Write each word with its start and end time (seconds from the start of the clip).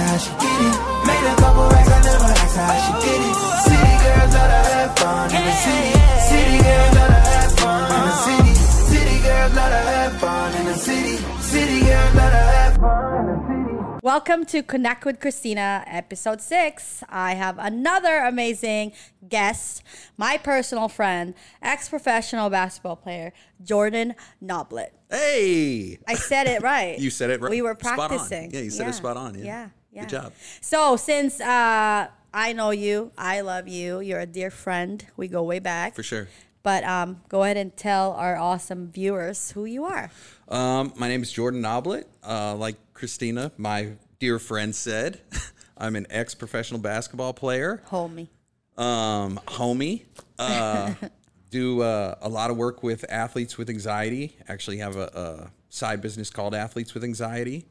her 0.00 0.06
how 0.06 0.16
she 0.18 0.30
get 0.40 0.60
it. 0.64 0.76
Made 1.06 1.24
a 1.28 1.34
couple 1.36 1.68
racks, 1.68 1.90
I 1.90 2.00
never 2.08 2.32
asked 2.32 2.56
how 2.56 2.72
she 2.80 2.92
get 3.04 3.20
it. 3.20 3.36
City 3.68 3.94
girls 4.04 4.32
love 4.34 4.50
to 4.50 4.60
have 4.72 4.92
fun 4.98 5.28
in 5.36 5.44
the 5.44 5.54
city. 5.60 5.92
City 6.30 6.56
girls 6.64 6.94
love 6.96 7.10
to 7.10 7.30
have 7.30 7.52
fun 7.60 7.84
in 7.92 8.00
the 8.08 8.14
city. 8.24 8.54
City 8.90 9.16
girls 9.22 9.54
love 9.54 9.70
to 9.70 9.90
have 9.90 10.12
fun 10.20 10.54
in 10.56 10.64
the 10.66 10.74
city. 10.74 11.16
City 11.42 11.80
girls 11.80 12.14
love 12.14 12.32
to 12.32 12.38
have 12.38 12.76
fun 12.76 13.16
in 13.18 13.26
the 13.26 13.36
city. 13.46 14.00
Welcome 14.02 14.46
to 14.46 14.62
Connect 14.62 15.04
with 15.04 15.20
Christina, 15.20 15.84
episode 15.86 16.40
six. 16.40 17.04
I 17.10 17.34
have 17.34 17.58
another 17.58 18.20
amazing 18.20 18.92
guest, 19.28 19.82
my 20.16 20.38
personal 20.38 20.88
friend, 20.88 21.34
ex 21.60 21.88
professional 21.90 22.48
basketball 22.48 22.96
player, 22.96 23.34
Jordan 23.62 24.14
Noblet. 24.42 24.90
Hey, 25.10 25.98
I 26.08 26.14
said 26.14 26.46
it 26.46 26.62
right. 26.62 26.98
You 27.00 27.10
said 27.10 27.28
it 27.30 27.40
right- 27.42 27.50
We 27.50 27.60
were 27.60 27.76
spot 27.78 27.98
on. 27.98 28.08
practicing. 28.08 28.50
Yeah, 28.52 28.60
you 28.60 28.70
said 28.70 28.88
it 28.88 28.94
spot 28.94 29.16
on, 29.18 29.34
yeah. 29.38 29.44
Yeah. 29.44 29.68
Yeah. 29.92 30.02
Good 30.02 30.10
job. 30.10 30.32
So, 30.60 30.96
since 30.96 31.40
uh, 31.40 32.08
I 32.32 32.52
know 32.52 32.70
you, 32.70 33.12
I 33.18 33.40
love 33.40 33.68
you, 33.68 34.00
you're 34.00 34.20
a 34.20 34.26
dear 34.26 34.50
friend, 34.50 35.04
we 35.16 35.28
go 35.28 35.42
way 35.42 35.58
back. 35.58 35.94
for 35.94 36.02
sure. 36.02 36.28
But 36.62 36.84
um, 36.84 37.22
go 37.28 37.42
ahead 37.42 37.56
and 37.56 37.74
tell 37.74 38.12
our 38.12 38.36
awesome 38.36 38.90
viewers 38.92 39.50
who 39.52 39.64
you 39.64 39.84
are. 39.84 40.10
Um, 40.48 40.92
my 40.96 41.08
name 41.08 41.22
is 41.22 41.32
Jordan 41.32 41.62
Noblet. 41.62 42.04
Uh, 42.22 42.54
like 42.54 42.76
Christina, 42.92 43.50
my 43.56 43.92
dear 44.18 44.38
friend 44.38 44.74
said, 44.74 45.20
I'm 45.78 45.96
an 45.96 46.06
ex-professional 46.10 46.80
basketball 46.80 47.32
player, 47.32 47.82
Homie. 47.88 48.28
um, 48.76 49.40
homie. 49.46 50.02
Uh, 50.38 50.92
do 51.50 51.82
uh, 51.82 52.14
a 52.20 52.28
lot 52.28 52.50
of 52.50 52.56
work 52.56 52.82
with 52.82 53.04
athletes 53.08 53.56
with 53.58 53.70
anxiety. 53.70 54.36
Actually, 54.46 54.76
have 54.78 54.96
a, 54.96 55.06
a 55.14 55.50
side 55.70 56.00
business 56.02 56.30
called 56.30 56.54
Athletes 56.54 56.92
with 56.94 57.02
Anxiety, 57.04 57.66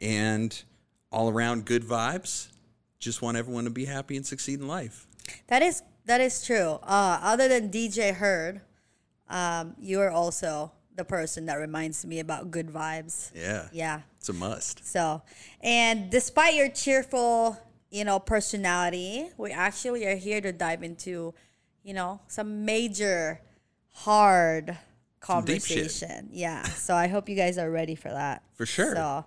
and 0.00 0.62
all 1.14 1.30
around 1.30 1.64
good 1.64 1.84
vibes. 1.84 2.48
Just 2.98 3.22
want 3.22 3.36
everyone 3.36 3.64
to 3.64 3.70
be 3.70 3.84
happy 3.84 4.16
and 4.16 4.26
succeed 4.26 4.60
in 4.60 4.66
life. 4.66 5.06
That 5.46 5.62
is 5.62 5.82
that 6.06 6.20
is 6.20 6.44
true. 6.44 6.78
Uh, 6.82 7.18
other 7.22 7.48
than 7.48 7.70
DJ 7.70 8.14
Heard, 8.14 8.60
um, 9.28 9.74
you 9.78 10.00
are 10.00 10.10
also 10.10 10.72
the 10.96 11.04
person 11.04 11.46
that 11.46 11.54
reminds 11.54 12.04
me 12.04 12.20
about 12.20 12.50
good 12.50 12.68
vibes. 12.68 13.30
Yeah, 13.34 13.68
Yeah. 13.72 14.00
it's 14.18 14.28
a 14.28 14.32
must. 14.32 14.86
So, 14.86 15.22
and 15.60 16.10
despite 16.10 16.54
your 16.54 16.68
cheerful, 16.68 17.58
you 17.90 18.04
know, 18.04 18.18
personality, 18.18 19.28
we 19.38 19.50
actually 19.50 20.04
are 20.06 20.14
here 20.16 20.40
to 20.40 20.52
dive 20.52 20.82
into, 20.82 21.34
you 21.82 21.94
know, 21.94 22.20
some 22.28 22.64
major, 22.64 23.40
hard 23.92 24.76
conversation. 25.20 26.28
Yeah. 26.32 26.62
So 26.64 26.94
I 26.94 27.08
hope 27.08 27.28
you 27.28 27.34
guys 27.36 27.56
are 27.58 27.70
ready 27.70 27.94
for 27.94 28.10
that. 28.10 28.42
For 28.54 28.66
sure. 28.66 28.94
So, 28.94 29.24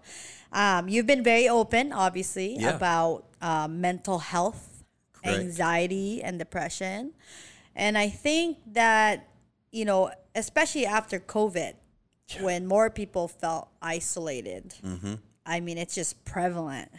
um, 0.51 0.87
you've 0.89 1.05
been 1.07 1.23
very 1.23 1.47
open, 1.49 1.91
obviously, 1.93 2.55
Yeah. 2.57 2.75
about 2.75 3.25
um, 3.41 3.81
mental 3.81 4.19
health, 4.19 4.83
Correct. 5.13 5.39
anxiety, 5.39 6.21
and 6.23 6.39
depression. 6.39 7.13
And 7.75 7.97
I 7.97 8.09
think 8.09 8.57
that, 8.73 9.27
you 9.71 9.85
know, 9.85 10.11
especially 10.33 10.85
after 10.85 11.19
COVID, 11.19 11.73
when 12.41 12.65
more 12.67 12.89
people 12.89 13.27
felt 13.27 13.69
isolated, 13.81 14.73
Mm-hmm. 14.83 15.15
I 15.45 15.61
mean, 15.61 15.77
it's 15.77 15.95
just 15.95 16.25
prevalent. 16.25 16.91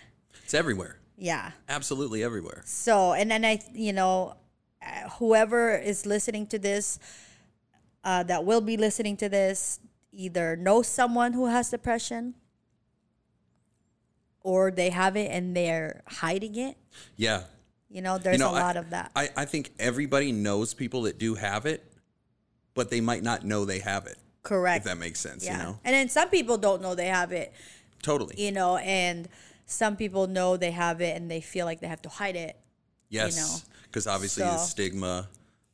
It's 0.45 0.55
everywhere. 0.55 1.01
Yeah. 1.19 1.51
Absolutely 1.69 2.23
everywhere. 2.25 2.62
So, 2.65 3.12
and 3.12 3.31
then 3.31 3.45
I, 3.45 3.59
you 3.75 3.93
know, 3.93 4.37
uh, 4.81 5.11
whoever 5.19 5.77
is 5.77 6.07
listening 6.07 6.47
to 6.47 6.59
this, 6.59 6.99
uh, 8.05 8.23
that 8.23 8.45
will 8.47 8.62
be 8.62 8.77
listening 8.79 9.17
to 9.19 9.29
this, 9.29 9.81
either 10.12 10.57
know 10.57 10.81
someone 10.81 11.35
who 11.35 11.47
has 11.47 11.69
depression 11.71 12.35
or 14.42 14.70
they 14.70 14.91
have 14.91 15.17
it 15.17 15.31
and 15.31 15.56
they're 15.56 16.03
hiding 16.06 16.56
it. 16.56 16.77
Yeah. 17.17 17.42
You 17.91 18.03
know, 18.03 18.19
there's 18.19 18.39
you 18.39 18.44
know, 18.44 18.50
a 18.50 18.53
lot 18.53 18.77
I, 18.77 18.81
of 18.81 18.91
that. 18.91 19.11
I, 19.17 19.31
I 19.36 19.44
think 19.44 19.70
everybody 19.78 20.33
knows 20.33 20.75
people 20.75 21.03
that 21.03 21.19
do 21.19 21.34
have 21.34 21.67
it, 21.67 21.84
but 22.75 22.91
they 22.91 23.00
might 23.00 23.22
not 23.22 23.44
know 23.44 23.65
they 23.65 23.78
have 23.81 24.06
it. 24.06 24.19
Correct. 24.43 24.78
If 24.78 24.84
that 24.84 24.98
makes 24.98 25.21
sense, 25.21 25.44
yeah. 25.44 25.56
you 25.56 25.62
know? 25.62 25.78
And 25.84 25.94
then 25.94 26.09
some 26.09 26.28
people 26.28 26.59
don't 26.59 26.81
know 26.82 26.94
they 26.94 27.06
have 27.06 27.32
it, 27.32 27.53
Totally. 28.03 28.34
you 28.38 28.53
know, 28.53 28.77
and 28.77 29.28
some 29.66 29.97
people 29.97 30.27
know 30.27 30.56
they 30.56 30.71
have 30.71 31.00
it 31.00 31.16
and 31.16 31.31
they 31.31 31.41
feel 31.41 31.66
like 31.66 31.81
they 31.81 31.88
have 31.88 32.03
to 32.03 32.09
hide 32.09 32.37
it. 32.37 32.56
yes. 33.09 33.37
you 33.37 33.43
know. 33.43 33.56
Because 33.84 34.06
obviously 34.06 34.44
the 34.44 34.59
stigma, 34.59 35.28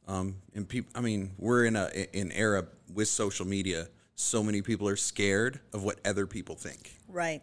um, 0.06 0.36
and 0.54 0.68
people, 0.68 0.90
I 0.94 1.00
mean, 1.00 1.32
we're 1.38 1.64
in 1.64 1.76
a, 1.76 1.90
an 2.14 2.30
era 2.32 2.66
with 2.92 3.08
social 3.08 3.46
media. 3.46 3.88
So 4.14 4.42
many 4.42 4.62
people 4.62 4.88
are 4.88 4.96
scared 4.96 5.60
of 5.72 5.82
what 5.82 5.98
other 6.06 6.26
people 6.26 6.54
think. 6.54 6.94
Right. 7.08 7.42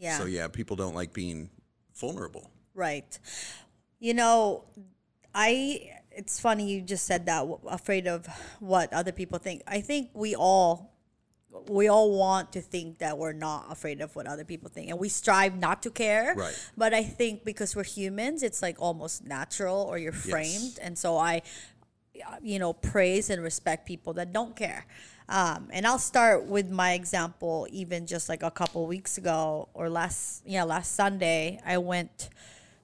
Yeah. 0.00 0.18
So 0.18 0.24
yeah, 0.24 0.48
people 0.48 0.76
don't 0.76 0.94
like 0.94 1.12
being 1.12 1.50
vulnerable. 1.94 2.50
Right. 2.74 3.18
You 3.98 4.14
know, 4.14 4.64
I 5.34 5.90
it's 6.10 6.40
funny 6.40 6.68
you 6.68 6.80
just 6.80 7.06
said 7.06 7.26
that 7.26 7.46
afraid 7.68 8.08
of 8.08 8.26
what 8.58 8.92
other 8.92 9.12
people 9.12 9.38
think. 9.38 9.62
I 9.66 9.80
think 9.80 10.10
we 10.14 10.34
all 10.34 10.90
we 11.68 11.88
all 11.88 12.16
want 12.16 12.52
to 12.52 12.60
think 12.60 12.98
that 12.98 13.18
we're 13.18 13.32
not 13.32 13.66
afraid 13.70 14.00
of 14.00 14.14
what 14.14 14.26
other 14.26 14.44
people 14.44 14.70
think 14.70 14.88
and 14.88 14.98
we 14.98 15.08
strive 15.08 15.58
not 15.58 15.82
to 15.82 15.90
care. 15.90 16.34
Right. 16.34 16.70
But 16.76 16.94
I 16.94 17.02
think 17.02 17.44
because 17.44 17.76
we're 17.76 17.84
humans, 17.84 18.42
it's 18.42 18.62
like 18.62 18.76
almost 18.80 19.24
natural 19.24 19.82
or 19.82 19.98
you're 19.98 20.12
framed 20.12 20.78
and 20.80 20.96
so 20.96 21.18
I 21.18 21.42
you 22.42 22.58
know, 22.58 22.72
praise 22.72 23.30
and 23.30 23.42
respect 23.42 23.86
people 23.86 24.12
that 24.14 24.32
don't 24.32 24.56
care. 24.56 24.86
Um, 25.30 25.68
and 25.72 25.86
I'll 25.86 25.98
start 25.98 26.46
with 26.46 26.68
my 26.70 26.92
example, 26.94 27.66
even 27.70 28.06
just 28.06 28.28
like 28.28 28.42
a 28.42 28.50
couple 28.50 28.86
weeks 28.86 29.16
ago 29.16 29.68
or 29.74 29.88
last, 29.88 30.42
yeah, 30.44 30.64
last 30.64 30.94
Sunday, 30.96 31.60
I 31.64 31.78
went 31.78 32.28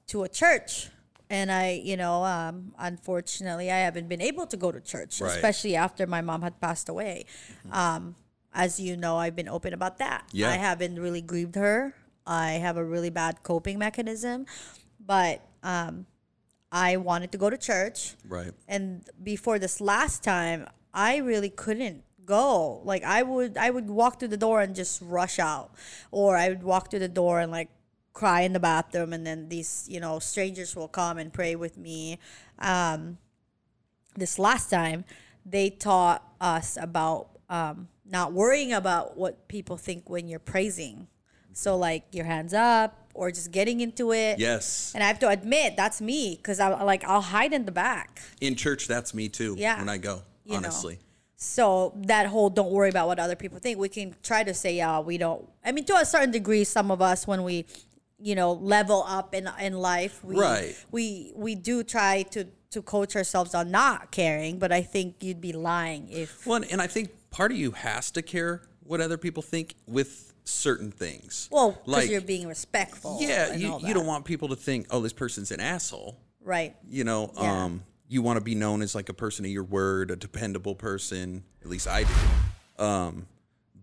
to 0.08 0.22
a 0.22 0.28
church. 0.28 0.88
And 1.28 1.50
I, 1.50 1.80
you 1.82 1.96
know, 1.96 2.22
um, 2.24 2.72
unfortunately, 2.78 3.68
I 3.70 3.78
haven't 3.78 4.08
been 4.08 4.22
able 4.22 4.46
to 4.46 4.56
go 4.56 4.70
to 4.70 4.80
church, 4.80 5.20
Right. 5.20 5.32
especially 5.34 5.74
after 5.74 6.06
my 6.06 6.20
mom 6.20 6.42
had 6.42 6.60
passed 6.60 6.88
away. 6.88 7.26
Um, 7.72 8.14
as 8.54 8.78
you 8.78 8.96
know, 8.96 9.16
I've 9.16 9.34
been 9.34 9.48
open 9.48 9.74
about 9.74 9.98
that. 9.98 10.22
Yeah. 10.30 10.50
I 10.50 10.52
haven't 10.52 11.00
really 11.00 11.20
grieved 11.22 11.56
her. 11.56 11.94
I 12.24 12.52
have 12.62 12.76
a 12.76 12.84
really 12.84 13.10
bad 13.10 13.42
coping 13.42 13.76
mechanism, 13.78 14.46
but 15.04 15.42
um, 15.64 16.06
I 16.70 16.96
wanted 16.96 17.32
to 17.32 17.38
go 17.38 17.50
to 17.50 17.58
church 17.58 18.14
Right. 18.28 18.52
and 18.68 19.02
before 19.22 19.58
this 19.58 19.80
last 19.80 20.22
time 20.22 20.66
i 20.92 21.16
really 21.18 21.50
couldn't 21.50 22.02
go 22.26 22.80
like 22.84 23.02
i 23.04 23.22
would 23.22 23.56
i 23.56 23.70
would 23.70 23.88
walk 23.88 24.18
through 24.18 24.28
the 24.28 24.36
door 24.36 24.60
and 24.60 24.74
just 24.74 25.00
rush 25.02 25.38
out 25.38 25.70
or 26.10 26.36
i 26.36 26.48
would 26.48 26.62
walk 26.62 26.90
through 26.90 26.98
the 26.98 27.08
door 27.08 27.40
and 27.40 27.50
like 27.52 27.68
cry 28.12 28.40
in 28.42 28.52
the 28.52 28.60
bathroom 28.60 29.12
and 29.12 29.26
then 29.26 29.48
these 29.48 29.86
you 29.88 30.00
know 30.00 30.18
strangers 30.18 30.74
will 30.74 30.88
come 30.88 31.18
and 31.18 31.32
pray 31.32 31.54
with 31.54 31.76
me 31.78 32.18
um 32.58 33.18
this 34.16 34.38
last 34.38 34.70
time 34.70 35.04
they 35.44 35.70
taught 35.70 36.22
us 36.40 36.76
about 36.80 37.28
um 37.48 37.88
not 38.08 38.32
worrying 38.32 38.72
about 38.72 39.16
what 39.16 39.46
people 39.48 39.76
think 39.76 40.08
when 40.08 40.28
you're 40.28 40.38
praising 40.38 41.06
so 41.52 41.76
like 41.76 42.04
your 42.12 42.24
hands 42.24 42.52
up 42.54 43.10
or 43.14 43.30
just 43.30 43.50
getting 43.50 43.80
into 43.80 44.12
it 44.12 44.38
Yes. 44.38 44.92
and 44.94 45.02
I 45.02 45.06
have 45.06 45.18
to 45.20 45.28
admit 45.28 45.76
that's 45.76 46.00
me 46.00 46.36
because 46.36 46.60
I 46.60 46.68
like 46.82 47.02
I'll 47.04 47.22
hide 47.22 47.52
in 47.54 47.64
the 47.64 47.72
back. 47.72 48.20
In 48.42 48.56
church, 48.56 48.86
that's 48.86 49.14
me 49.14 49.30
too. 49.30 49.54
Yeah. 49.58 49.78
When 49.78 49.88
I 49.88 49.96
go, 49.96 50.22
You 50.44 50.60
know. 50.60 50.68
So 51.36 51.92
that 52.06 52.26
whole 52.26 52.48
don't 52.50 52.70
worry 52.72 52.88
about 52.88 53.08
what 53.08 53.18
other 53.18 53.36
people 53.36 53.58
think. 53.58 53.78
We 53.78 53.88
can 53.88 54.14
try 54.22 54.42
to 54.42 54.54
say 54.54 54.76
yeah 54.76 55.00
we 55.00 55.18
don't. 55.18 55.46
I 55.64 55.72
mean 55.72 55.84
to 55.84 55.94
a 55.96 56.04
certain 56.04 56.30
degree, 56.30 56.64
some 56.64 56.90
of 56.90 57.02
us 57.02 57.26
when 57.26 57.42
we, 57.44 57.66
you 58.18 58.34
know, 58.34 58.52
level 58.52 59.04
up 59.06 59.34
in 59.34 59.48
in 59.60 59.74
life, 59.78 60.24
we 60.24 60.36
Right. 60.36 60.74
we 60.90 61.32
we 61.36 61.54
do 61.54 61.82
try 61.82 62.22
to 62.30 62.46
to 62.70 62.82
coach 62.82 63.14
ourselves 63.16 63.54
on 63.54 63.70
not 63.70 64.10
caring. 64.10 64.58
But 64.58 64.72
I 64.72 64.82
think 64.82 65.22
you'd 65.22 65.40
be 65.40 65.52
lying 65.52 66.08
if 66.10 66.46
Well, 66.46 66.62
and 66.70 66.80
I 66.80 66.86
think 66.86 67.10
part 67.30 67.52
of 67.52 67.58
you 67.58 67.72
has 67.72 68.10
to 68.12 68.22
care 68.22 68.62
what 68.82 69.00
other 69.00 69.18
people 69.18 69.42
think 69.42 69.74
with 69.86 70.32
certain 70.44 70.90
things. 70.92 71.48
well 71.50 71.72
because 71.72 71.86
like 71.88 72.08
you're 72.10 72.20
being 72.20 72.46
respectful. 72.46 73.18
yeah, 73.20 73.52
you, 73.52 73.78
you 73.82 73.92
don't 73.92 74.06
want 74.06 74.24
people 74.24 74.48
to 74.48 74.56
think, 74.56 74.86
oh, 74.90 75.00
this 75.00 75.12
person's 75.12 75.50
an 75.50 75.60
asshole. 75.60 76.16
right. 76.40 76.76
You 76.88 77.02
know, 77.04 77.32
Yeah. 77.34 77.64
um, 77.64 77.82
you 78.08 78.22
want 78.22 78.38
to 78.38 78.44
be 78.44 78.54
known 78.54 78.82
as 78.82 78.94
like 78.94 79.08
a 79.08 79.14
person 79.14 79.44
of 79.44 79.50
your 79.50 79.64
word, 79.64 80.10
a 80.10 80.16
dependable 80.16 80.74
person. 80.74 81.44
At 81.62 81.68
least 81.68 81.88
I 81.88 82.04
do. 82.04 82.84
Um, 82.84 83.26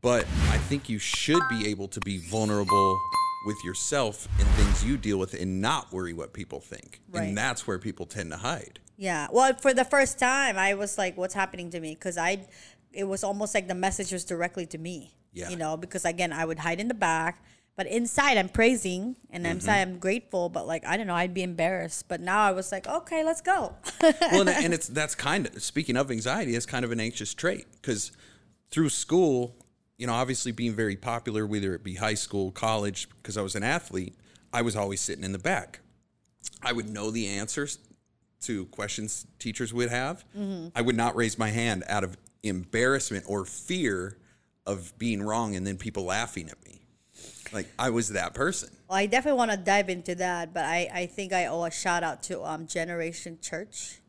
but 0.02 0.26
I 0.50 0.58
think 0.58 0.90
you 0.90 1.00
should 1.00 1.42
be 1.50 1.68
able 1.68 1.88
to 1.90 2.00
be 2.02 2.18
vulnerable 2.18 3.00
with 3.46 3.58
yourself 3.64 4.28
and 4.40 4.48
things 4.50 4.84
you 4.84 4.98
deal 4.98 5.18
with 5.18 5.34
and 5.34 5.62
not 5.62 5.92
worry 5.92 6.14
what 6.14 6.34
people 6.34 6.60
think. 6.60 7.02
Right. 7.10 7.28
And 7.28 7.38
that's 7.38 7.68
where 7.68 7.80
people 7.80 8.06
tend 8.06 8.32
to 8.32 8.38
hide. 8.38 8.80
Yeah. 8.98 9.28
Well, 9.32 9.54
for 9.56 9.74
the 9.74 9.86
first 9.86 10.20
time, 10.20 10.58
I 10.58 10.76
was 10.76 10.98
like, 10.98 11.18
"What's 11.18 11.34
happening 11.34 11.70
to 11.72 11.80
me?" 11.80 11.94
Because 11.94 12.18
I, 12.18 12.46
it 12.92 13.06
was 13.06 13.24
almost 13.24 13.54
like 13.56 13.68
the 13.68 13.76
message 13.76 14.12
was 14.12 14.24
directly 14.24 14.66
to 14.68 14.78
me. 14.78 15.16
Yeah. 15.34 15.50
You 15.50 15.58
know, 15.58 15.78
because 15.78 16.06
again, 16.06 16.32
I 16.32 16.46
would 16.46 16.60
hide 16.60 16.80
in 16.80 16.88
the 16.88 16.94
back, 16.94 17.44
but 17.76 17.88
inside 17.88 18.38
I'm 18.38 18.50
praising 18.50 19.16
and 19.30 19.44
Mm-hmm. 19.44 19.52
inside 19.54 19.82
I'm 19.82 20.00
grateful. 20.00 20.50
But 20.50 20.68
like, 20.68 20.86
I 20.86 20.98
don't 20.98 21.08
know, 21.08 21.16
I'd 21.16 21.34
be 21.34 21.44
embarrassed. 21.44 22.08
But 22.08 22.22
now 22.22 22.42
I 22.42 22.52
was 22.52 22.72
like, 22.72 22.88
okay, 22.88 23.24
let's 23.24 23.42
go. 23.42 23.76
well, 24.02 24.42
and, 24.42 24.50
and 24.50 24.74
it's 24.78 24.88
that's 24.88 25.16
kind 25.16 25.48
of 25.48 25.62
speaking 25.64 25.98
of 25.98 26.12
anxiety, 26.12 26.56
it's 26.56 26.66
kind 26.66 26.86
of 26.86 26.92
an 26.92 27.00
anxious 27.00 27.34
trait 27.34 27.66
because 27.82 28.12
through 28.72 28.90
school, 28.90 29.56
you 29.98 30.08
know, 30.08 30.14
obviously 30.14 30.52
being 30.52 30.74
very 30.76 30.96
popular, 30.96 31.46
whether 31.46 31.74
it 31.74 31.84
be 31.84 31.96
high 31.96 32.14
school, 32.16 32.52
college, 32.52 33.08
because 33.22 33.38
I 33.38 33.42
was 33.42 33.56
an 33.56 33.64
athlete, 33.64 34.16
I 34.52 34.62
was 34.62 34.76
always 34.76 35.02
sitting 35.02 35.24
in 35.24 35.32
the 35.32 35.40
back. 35.40 35.80
I 36.62 36.74
would 36.74 36.90
know 36.90 37.10
the 37.12 37.28
answers 37.28 37.78
to 38.42 38.66
questions 38.66 39.26
teachers 39.40 39.74
would 39.74 39.90
have. 39.90 40.26
I 40.76 40.82
would 40.82 40.98
not 40.98 41.16
raise 41.16 41.38
my 41.38 41.50
hand 41.50 41.84
out 41.88 42.04
of 42.04 42.18
embarrassment 42.44 43.24
or 43.28 43.46
fear 43.46 44.18
of 44.66 44.98
being 44.98 45.22
wrong 45.24 45.56
and 45.56 45.66
then 45.66 45.78
people 45.78 46.04
laughing 46.04 46.50
at 46.50 46.62
me. 46.66 46.82
Like 47.54 47.68
I 47.78 47.90
was 47.90 48.10
that 48.10 48.34
person. 48.34 48.70
Well, 48.90 48.98
I 48.98 49.06
definitely 49.06 49.38
want 49.38 49.52
to 49.52 49.58
dive 49.58 49.90
into 49.90 50.16
that, 50.16 50.54
but 50.54 50.66
I, 50.66 50.90
I 50.94 51.06
think 51.06 51.34
I 51.34 51.46
owe 51.46 51.64
a 51.64 51.72
shout 51.72 52.04
out 52.04 52.24
to 52.24 52.44
um, 52.44 52.68
Generation 52.68 53.38
Church. 53.42 54.00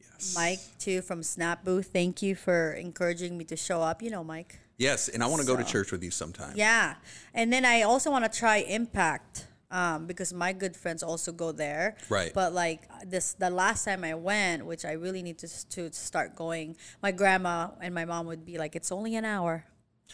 Yes. 0.00 0.34
Mike, 0.34 0.60
too, 0.78 1.02
from 1.02 1.22
Snap 1.22 1.64
Booth. 1.64 1.90
Thank 1.92 2.22
you 2.22 2.34
for 2.34 2.72
encouraging 2.72 3.36
me 3.36 3.44
to 3.46 3.56
show 3.56 3.82
up. 3.82 4.02
You 4.02 4.10
know, 4.10 4.24
Mike. 4.24 4.58
Yes, 4.76 5.08
and 5.08 5.22
I 5.22 5.26
want 5.26 5.40
to 5.40 5.46
go 5.46 5.56
to 5.56 5.64
church 5.64 5.92
with 5.92 6.02
you 6.02 6.10
sometime. 6.10 6.52
Yeah. 6.56 6.94
And 7.32 7.52
then 7.52 7.64
I 7.64 7.82
also 7.82 8.10
want 8.10 8.30
to 8.30 8.38
try 8.38 8.58
Impact 8.58 9.46
um, 9.70 10.06
because 10.06 10.32
my 10.32 10.52
good 10.52 10.76
friends 10.76 11.02
also 11.02 11.32
go 11.32 11.52
there. 11.52 11.96
Right. 12.08 12.32
But 12.34 12.52
like 12.52 12.82
this, 13.04 13.34
the 13.34 13.50
last 13.50 13.84
time 13.84 14.04
I 14.04 14.14
went, 14.14 14.66
which 14.66 14.84
I 14.84 14.92
really 14.92 15.22
need 15.22 15.38
to, 15.38 15.68
to 15.70 15.92
start 15.92 16.34
going, 16.34 16.76
my 17.02 17.12
grandma 17.12 17.68
and 17.80 17.94
my 17.94 18.04
mom 18.04 18.26
would 18.26 18.44
be 18.44 18.58
like, 18.58 18.74
it's 18.74 18.90
only 18.90 19.16
an 19.16 19.24
hour. 19.24 19.64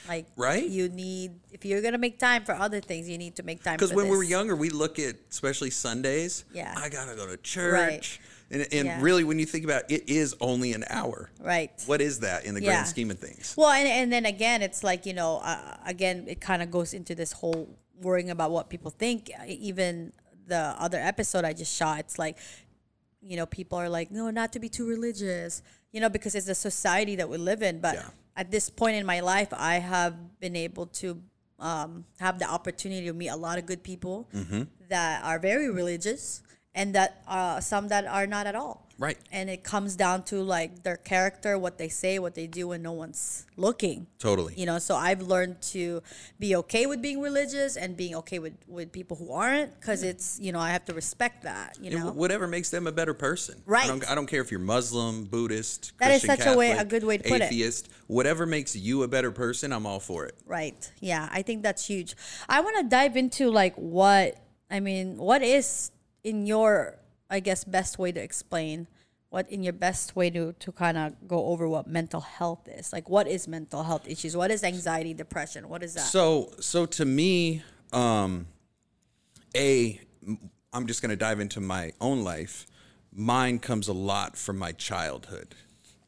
Like, 0.09 0.27
Right? 0.37 0.67
You 0.69 0.89
need, 0.89 1.33
if 1.53 1.65
you're 1.65 1.81
going 1.83 1.93
to 1.93 1.99
make 1.99 2.19
time 2.19 2.45
for 2.45 2.53
other 2.55 2.81
things, 2.81 3.09
you 3.09 3.19
need 3.19 3.37
to 3.37 3.43
make 3.43 3.63
time 3.63 3.75
Because 3.77 3.93
when 3.93 4.09
we 4.09 4.17
were 4.17 4.23
younger, 4.23 4.57
we 4.57 4.71
look 4.71 4.99
at 4.99 5.17
especially 5.31 5.71
Sundays. 5.71 6.45
Yeah. 6.53 6.75
I 6.77 6.89
gotta 6.89 7.15
go 7.15 7.27
to 7.27 7.37
church. 7.37 7.73
Right. 7.73 8.19
And, 8.53 8.63
and 8.73 8.87
Yeah. 8.87 8.99
really, 9.03 9.25
when 9.25 9.39
you 9.39 9.47
think 9.47 9.65
about 9.65 9.91
it, 9.91 10.03
it 10.03 10.11
is 10.11 10.35
only 10.41 10.73
an 10.73 10.85
hour. 10.91 11.31
Right. 11.39 11.71
What 11.87 12.01
is 12.01 12.21
that 12.21 12.45
in 12.45 12.55
the 12.55 12.63
Yeah. 12.63 12.71
grand 12.73 12.89
scheme 12.89 13.11
of 13.11 13.19
things? 13.19 13.55
Well, 13.57 13.71
and, 13.71 13.87
and 13.87 14.13
then 14.13 14.27
again, 14.27 14.63
it's 14.63 14.83
like, 14.83 15.07
you 15.07 15.13
know, 15.13 15.39
uh, 15.45 15.77
again, 15.85 16.25
it 16.27 16.41
kind 16.41 16.63
of 16.63 16.71
goes 16.71 16.95
into 16.95 17.15
this 17.15 17.33
whole 17.33 17.69
worrying 18.01 18.31
about 18.31 18.51
what 18.51 18.71
people 18.71 18.91
think. 18.91 19.31
Even 19.47 20.13
the 20.47 20.75
other 20.79 20.99
episode 20.99 21.45
I 21.45 21.53
just 21.53 21.77
shot, 21.77 22.01
it's 22.01 22.19
like, 22.19 22.39
you 23.23 23.37
know, 23.37 23.47
people 23.47 23.77
are 23.79 23.89
like, 23.89 24.11
no, 24.11 24.31
not 24.31 24.53
to 24.55 24.59
be 24.59 24.69
too 24.71 24.89
religious, 24.89 25.63
you 25.93 26.01
know, 26.01 26.09
because 26.09 26.35
it's 26.35 26.49
a 26.49 26.55
society 26.55 27.17
that 27.17 27.29
we 27.29 27.37
live 27.37 27.63
in. 27.63 27.81
But 27.81 27.97
Yeah. 27.97 28.09
At 28.41 28.51
this 28.51 28.71
point 28.71 28.97
in 28.97 29.05
my 29.05 29.21
life, 29.21 29.49
I 29.53 29.75
have 29.95 30.15
been 30.41 30.57
able 30.57 30.87
to 31.03 31.21
um, 31.59 32.07
have 32.19 32.39
the 32.39 32.49
opportunity 32.49 33.05
to 33.07 33.13
meet 33.13 33.29
a 33.29 33.37
lot 33.37 33.59
of 33.59 33.67
good 33.67 33.83
people 33.83 34.17
Mm-hmm. 34.35 34.63
that 34.89 35.23
are 35.23 35.39
very 35.39 35.69
religious 35.71 36.43
and 36.75 36.95
that 36.95 37.23
uh, 37.27 37.61
some 37.61 37.89
that 37.89 38.07
are 38.07 38.27
not 38.27 38.47
at 38.47 38.55
all 38.55 38.87
Right. 38.99 39.17
and 39.33 39.49
it 39.49 39.65
comes 39.65 39.97
down 39.97 40.25
to 40.25 40.43
like 40.43 40.83
their 40.83 40.99
character 40.99 41.59
what 41.59 41.79
they 41.79 41.89
say 41.89 42.19
what 42.19 42.35
they 42.35 42.47
do 42.47 42.69
when 42.69 42.83
no 42.83 42.93
one's 42.93 43.47
looking 43.57 44.07
Totally. 44.19 44.53
you 44.59 44.67
know 44.67 44.79
so 44.79 44.95
i've 44.95 45.23
learned 45.23 45.63
to 45.73 46.03
be 46.39 46.55
okay 46.57 46.85
with 46.85 47.01
being 47.01 47.19
religious 47.19 47.79
and 47.79 47.97
being 47.97 48.15
okay 48.17 48.39
with 48.39 48.53
with 48.69 48.93
people 48.93 49.17
who 49.17 49.33
aren't 49.33 49.73
because 49.81 50.03
it's 50.03 50.39
you 50.39 50.53
know 50.53 50.59
i 50.61 50.71
have 50.71 50.85
to 50.85 50.93
respect 50.93 51.45
that 51.45 51.79
you 51.81 51.91
know 51.91 52.11
wh- 52.11 52.17
whatever 52.17 52.47
makes 52.47 52.69
them 52.69 52.87
a 52.87 52.93
better 52.93 53.15
person. 53.15 53.57
I 53.67 53.71
Right. 53.71 53.87
don't, 53.89 54.11
I 54.11 54.15
don't 54.15 54.27
care 54.27 54.43
if 54.43 54.51
you're 54.51 54.61
Muslim, 54.61 55.25
Buddhist, 55.25 55.93
That 55.99 56.11
is 56.11 56.23
Christian, 56.23 56.45
such 56.45 56.55
a 56.55 56.59
way- 56.59 56.73
a 56.73 56.85
good 56.85 57.03
way 57.05 57.17
to 57.17 57.23
put 57.29 57.41
it. 57.41 57.45
atheist. 57.45 57.89
Whatever 58.07 58.45
makes 58.45 58.77
you 58.77 59.03
a 59.03 59.09
better 59.09 59.31
person, 59.31 59.73
I'm 59.73 59.87
all 59.87 60.01
for 60.01 60.27
it. 60.27 60.35
right 60.47 60.93
yeah 61.01 61.27
i 61.33 61.41
think 61.41 61.63
that's 61.63 61.87
huge 61.87 62.15
i 62.51 62.61
want 62.61 62.77
to 62.77 62.83
dive 62.85 63.17
into 63.17 63.49
like 63.51 63.75
what 63.77 64.37
i 64.71 64.79
mean 64.79 65.17
what 65.17 65.43
is 65.43 65.91
in 66.25 66.47
your 66.47 66.99
i 67.29 67.41
guess 67.41 67.65
best 67.65 67.99
way 67.99 68.13
to 68.13 68.21
explain 68.21 68.87
what 69.31 69.49
in 69.49 69.63
your 69.63 69.73
best 69.73 70.17
way 70.17 70.29
to 70.29 70.53
to 70.55 70.73
kind 70.73 70.99
of 70.99 71.15
go 71.27 71.47
over 71.47 71.69
what 71.69 71.87
mental 71.87 72.21
health 72.21 72.69
is 72.69 72.93
like 72.93 73.09
what 73.09 73.27
is 73.29 73.47
mental 73.49 73.85
health 73.85 74.07
issues 74.09 74.37
what 74.37 74.51
is 74.51 74.63
anxiety 74.65 75.15
depression 75.15 75.69
what 75.69 75.83
is 75.83 75.95
that 75.95 76.01
So, 76.03 76.51
so 76.61 76.85
to 76.87 77.05
me, 77.05 77.63
um, 77.93 78.47
a, 79.57 80.01
I'm 80.73 80.87
just 80.87 81.01
going 81.03 81.11
to 81.11 81.17
dive 81.17 81.41
into 81.41 81.61
my 81.61 81.93
own 82.01 82.25
life. 82.25 82.67
Mine 83.13 83.59
comes 83.59 83.89
a 83.89 83.93
lot 83.93 84.37
from 84.37 84.59
my 84.59 84.73
childhood. 84.73 85.55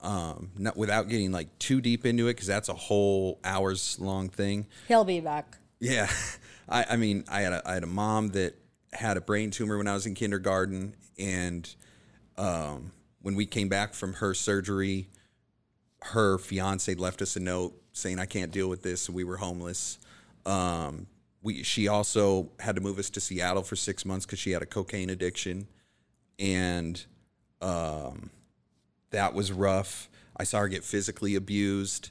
Um, 0.00 0.50
not 0.58 0.76
without 0.76 1.08
getting 1.08 1.30
like 1.30 1.56
too 1.60 1.80
deep 1.80 2.04
into 2.04 2.26
it, 2.26 2.34
because 2.34 2.48
that's 2.48 2.68
a 2.68 2.74
whole 2.74 3.38
hours 3.44 3.98
long 4.00 4.28
thing. 4.28 4.66
he'll 4.88 5.04
be 5.04 5.20
back 5.20 5.58
Yeah, 5.78 6.10
I, 6.68 6.84
I 6.90 6.96
mean, 6.96 7.24
I 7.28 7.42
had 7.42 7.52
a, 7.52 7.62
I 7.64 7.74
had 7.74 7.84
a 7.84 7.88
mom 7.88 8.28
that 8.30 8.54
had 8.92 9.16
a 9.16 9.20
brain 9.20 9.50
tumor 9.50 9.78
when 9.78 9.88
I 9.88 9.94
was 9.94 10.06
in 10.06 10.14
kindergarten, 10.14 10.94
and 11.18 11.72
um, 12.36 12.92
when 13.20 13.34
we 13.34 13.46
came 13.46 13.68
back 13.68 13.94
from 13.94 14.14
her 14.14 14.34
surgery, 14.34 15.08
her 16.02 16.38
fiance 16.38 16.94
left 16.94 17.22
us 17.22 17.36
a 17.36 17.40
note 17.40 17.74
saying, 17.92 18.18
"I 18.18 18.26
can't 18.26 18.52
deal 18.52 18.68
with 18.68 18.82
this," 18.82 19.08
we 19.08 19.24
were 19.24 19.38
homeless. 19.38 19.98
Um, 20.44 21.06
we 21.42 21.62
she 21.62 21.88
also 21.88 22.50
had 22.60 22.74
to 22.76 22.80
move 22.80 22.98
us 22.98 23.10
to 23.10 23.20
Seattle 23.20 23.62
for 23.62 23.76
six 23.76 24.04
months 24.04 24.26
because 24.26 24.38
she 24.38 24.50
had 24.50 24.62
a 24.62 24.66
cocaine 24.66 25.10
addiction, 25.10 25.68
and 26.38 27.04
um, 27.60 28.30
that 29.10 29.34
was 29.34 29.52
rough. 29.52 30.10
I 30.36 30.44
saw 30.44 30.60
her 30.60 30.68
get 30.68 30.84
physically 30.84 31.34
abused. 31.34 32.10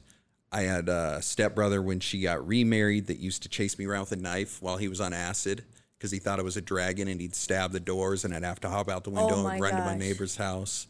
I 0.50 0.62
had 0.62 0.88
a 0.88 1.22
stepbrother 1.22 1.80
when 1.80 2.00
she 2.00 2.20
got 2.20 2.46
remarried 2.46 3.06
that 3.06 3.18
used 3.18 3.42
to 3.44 3.48
chase 3.48 3.78
me 3.78 3.86
around 3.86 4.02
with 4.02 4.12
a 4.12 4.16
knife 4.16 4.60
while 4.60 4.76
he 4.76 4.88
was 4.88 5.00
on 5.00 5.12
acid 5.12 5.64
because 6.02 6.10
he 6.10 6.18
thought 6.18 6.40
it 6.40 6.44
was 6.44 6.56
a 6.56 6.60
dragon 6.60 7.06
and 7.06 7.20
he'd 7.20 7.32
stab 7.32 7.70
the 7.70 7.78
doors 7.78 8.24
and 8.24 8.34
I'd 8.34 8.42
have 8.42 8.58
to 8.62 8.68
hop 8.68 8.88
out 8.88 9.04
the 9.04 9.10
window 9.10 9.36
Oh 9.36 9.46
and 9.46 9.60
run 9.60 9.70
to 9.76 9.84
my 9.84 9.94
neighbor's 9.94 10.36
house. 10.36 10.88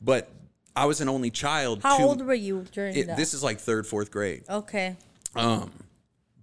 But 0.00 0.30
I 0.74 0.86
was 0.86 1.02
an 1.02 1.10
only 1.10 1.30
child. 1.30 1.82
how 1.82 2.02
old 2.02 2.24
were 2.24 2.32
you 2.32 2.64
during 2.72 2.96
it, 2.96 3.06
that 3.06 3.18
This 3.18 3.34
is 3.34 3.42
like 3.42 3.58
third, 3.58 3.86
fourth 3.86 4.10
grade. 4.10 4.44
okay 4.48 4.96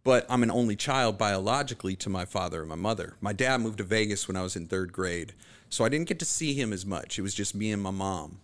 But 0.04 0.27
I'm 0.30 0.44
an 0.44 0.51
only 0.51 0.75
child 0.75 1.18
biologically 1.18 1.95
to 1.98 2.10
my 2.12 2.25
father 2.25 2.60
and 2.60 2.69
my 2.69 2.75
mother. 2.75 3.15
My 3.19 3.33
dad 3.33 3.62
moved 3.62 3.80
to 3.80 3.83
Vegas 3.83 4.27
when 4.27 4.38
I 4.38 4.44
was 4.44 4.56
in 4.56 4.68
third 4.68 4.94
grade, 4.94 5.33
so 5.71 5.83
I 5.83 5.89
didn't 5.89 6.07
get 6.07 6.19
to 6.19 6.25
see 6.25 6.54
him 6.54 6.71
as 6.71 6.86
much. 6.86 7.18
It 7.18 7.24
was 7.24 7.33
just 7.33 7.56
me 7.56 7.71
and 7.71 7.81
my 7.81 7.89
mom. 7.89 8.42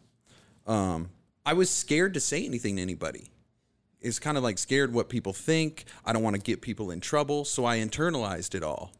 Um, 0.65 1.09
I 1.45 1.53
was 1.53 1.69
scared 1.69 2.15
to 2.15 2.19
say 2.19 2.43
anything 2.43 2.77
to 2.77 2.81
anybody. 2.81 3.29
It's 4.01 4.17
kind 4.17 4.35
of 4.35 4.43
like 4.43 4.57
scared 4.57 4.93
what 4.93 5.09
people 5.09 5.33
think. 5.33 5.85
I 6.03 6.13
don't 6.13 6.23
want 6.23 6.37
to 6.37 6.41
get 6.41 6.61
people 6.61 6.89
in 6.89 7.01
trouble, 7.01 7.45
so 7.45 7.65
I 7.65 7.77
internalized 7.77 8.55
it 8.55 8.63
all. 8.63 8.93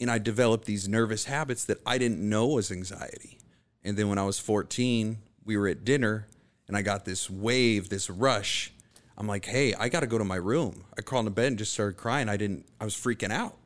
And 0.00 0.10
I 0.10 0.18
developed 0.18 0.64
these 0.64 0.88
nervous 0.88 1.24
habits 1.24 1.64
that 1.64 1.78
I 1.84 1.98
didn't 1.98 2.26
know 2.26 2.46
was 2.46 2.70
anxiety. 2.70 3.38
And 3.82 3.96
then 3.96 4.08
when 4.08 4.18
I 4.18 4.24
was 4.24 4.38
14, 4.38 5.18
we 5.44 5.56
were 5.56 5.68
at 5.68 5.84
dinner 5.84 6.28
and 6.66 6.76
I 6.76 6.82
got 6.82 7.04
this 7.04 7.28
wave, 7.28 7.88
this 7.88 8.10
rush. 8.10 8.72
I'm 9.16 9.26
like, 9.26 9.46
hey, 9.46 9.74
I 9.74 9.88
got 9.88 10.00
to 10.00 10.06
go 10.06 10.18
to 10.18 10.24
my 10.24 10.36
room. 10.36 10.84
I 10.96 11.00
crawled 11.00 11.26
into 11.26 11.34
bed 11.34 11.48
and 11.48 11.58
just 11.58 11.72
started 11.72 11.96
crying. 11.96 12.28
I 12.28 12.36
didn't, 12.36 12.66
I 12.80 12.84
was 12.84 12.94
freaking 12.94 13.32
out. 13.32 13.56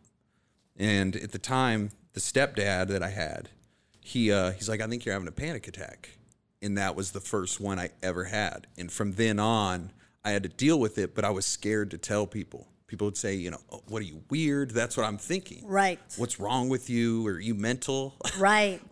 And 0.76 1.17
at 1.17 1.32
the 1.32 1.38
time, 1.38 1.90
the 2.14 2.20
stepdad 2.20 2.88
that 2.88 3.03
I 3.03 3.10
had, 3.10 3.51
he 4.01 4.32
uh, 4.32 4.53
he's 4.53 4.69
like, 4.69 4.81
I 4.81 4.86
think 4.86 5.05
you're 5.05 5.12
having 5.12 5.29
a 5.29 5.32
panic 5.32 5.69
attack. 5.69 6.10
And 6.60 6.79
that 6.79 6.96
was 6.96 7.10
the 7.10 7.20
first 7.20 7.60
one 7.60 7.79
I 7.79 7.91
ever 8.03 8.24
had. 8.24 8.67
And 8.79 8.91
from 8.91 9.12
then 9.12 9.39
on, 9.39 9.93
I 10.24 10.31
had 10.31 10.44
to 10.44 10.48
deal 10.48 10.79
with 10.79 10.98
it, 10.98 11.15
but 11.15 11.24
I 11.24 11.31
was 11.31 11.44
scared 11.44 11.91
to 11.91 11.98
tell 11.98 12.27
people. 12.27 12.69
People 12.93 13.06
would 13.06 13.17
say, 13.17 13.37
you 13.37 13.51
know, 13.51 13.61
oh, 13.70 13.82
what 13.89 14.03
are 14.03 14.05
you 14.05 14.22
weird? 14.29 14.72
That's 14.72 14.99
what 14.99 15.06
I'm 15.06 15.17
thinking. 15.17 15.67
right 15.67 15.99
What's 16.19 16.39
wrong 16.39 16.69
with 16.69 16.91
you? 16.91 17.27
Are 17.27 17.41
you 17.41 17.55
mental? 17.55 18.15
right 18.39 18.82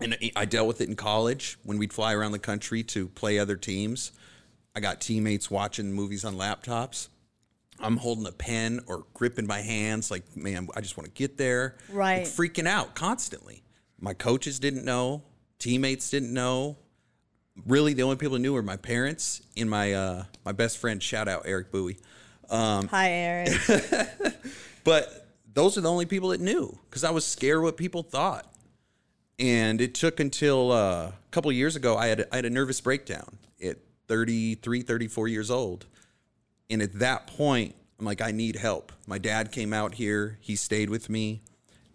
and 0.00 0.16
I 0.36 0.44
dealt 0.44 0.68
with 0.68 0.80
it 0.80 0.88
in 0.88 0.94
college 0.94 1.58
when 1.64 1.76
we'd 1.78 1.92
fly 1.92 2.14
around 2.14 2.30
the 2.30 2.38
country 2.38 2.84
to 2.84 3.08
play 3.08 3.40
other 3.40 3.56
teams. 3.56 4.12
I 4.76 4.78
got 4.78 5.00
teammates 5.00 5.50
watching 5.50 5.92
movies 5.92 6.24
on 6.24 6.36
laptops. 6.36 7.08
I'm 7.80 7.96
holding 7.96 8.28
a 8.28 8.32
pen 8.32 8.78
or 8.86 9.06
gripping 9.12 9.48
my 9.48 9.60
hands, 9.60 10.08
like, 10.08 10.36
man, 10.36 10.68
I 10.76 10.80
just 10.80 10.96
want 10.96 11.06
to 11.06 11.12
get 11.12 11.36
there. 11.36 11.74
Right. 11.90 12.18
Like, 12.18 12.26
freaking 12.26 12.68
out 12.68 12.94
constantly. 12.94 13.64
My 14.00 14.14
coaches 14.14 14.60
didn't 14.60 14.84
know, 14.84 15.24
teammates 15.58 16.10
didn't 16.10 16.32
know. 16.32 16.76
Really, 17.66 17.92
the 17.92 18.04
only 18.04 18.14
people 18.14 18.36
who 18.36 18.42
knew 18.42 18.52
were 18.52 18.62
my 18.62 18.76
parents 18.76 19.42
and 19.56 19.68
my 19.68 19.92
uh, 19.92 20.24
my 20.44 20.52
best 20.52 20.78
friend. 20.78 21.02
Shout 21.02 21.26
out 21.26 21.42
Eric 21.44 21.72
Bowie. 21.72 21.98
Hi 22.88 23.10
eric 23.10 23.52
But 24.88 25.28
those 25.52 25.76
are 25.76 25.82
the 25.82 25.90
only 25.90 26.06
people 26.06 26.30
that 26.30 26.40
knew 26.40 26.78
because 26.88 27.04
I 27.04 27.10
was 27.10 27.26
scared 27.26 27.62
what 27.62 27.76
people 27.76 28.02
thought. 28.02 28.50
And 29.38 29.82
it 29.82 29.94
took 29.94 30.18
until 30.18 30.72
uh, 30.72 31.08
a 31.08 31.14
couple 31.30 31.50
of 31.50 31.56
years 31.56 31.76
ago, 31.76 31.94
I 31.94 32.06
had, 32.06 32.20
a, 32.20 32.32
I 32.32 32.36
had 32.36 32.46
a 32.46 32.50
nervous 32.50 32.80
breakdown 32.80 33.36
at 33.62 33.76
33, 34.08 34.80
34 34.80 35.28
years 35.28 35.50
old. 35.50 35.84
And 36.70 36.80
at 36.80 36.94
that 37.00 37.26
point, 37.26 37.74
I'm 37.98 38.06
like, 38.06 38.22
I 38.22 38.30
need 38.30 38.56
help. 38.56 38.92
My 39.06 39.18
dad 39.18 39.52
came 39.52 39.74
out 39.74 39.94
here, 39.94 40.38
he 40.40 40.56
stayed 40.56 40.88
with 40.88 41.10
me, 41.10 41.42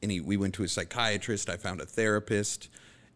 and 0.04 0.12
he, 0.12 0.22
we 0.22 0.38
went 0.38 0.54
to 0.54 0.64
a 0.64 0.68
psychiatrist. 0.68 1.50
I 1.50 1.58
found 1.58 1.82
a 1.82 1.86
therapist. 1.88 2.70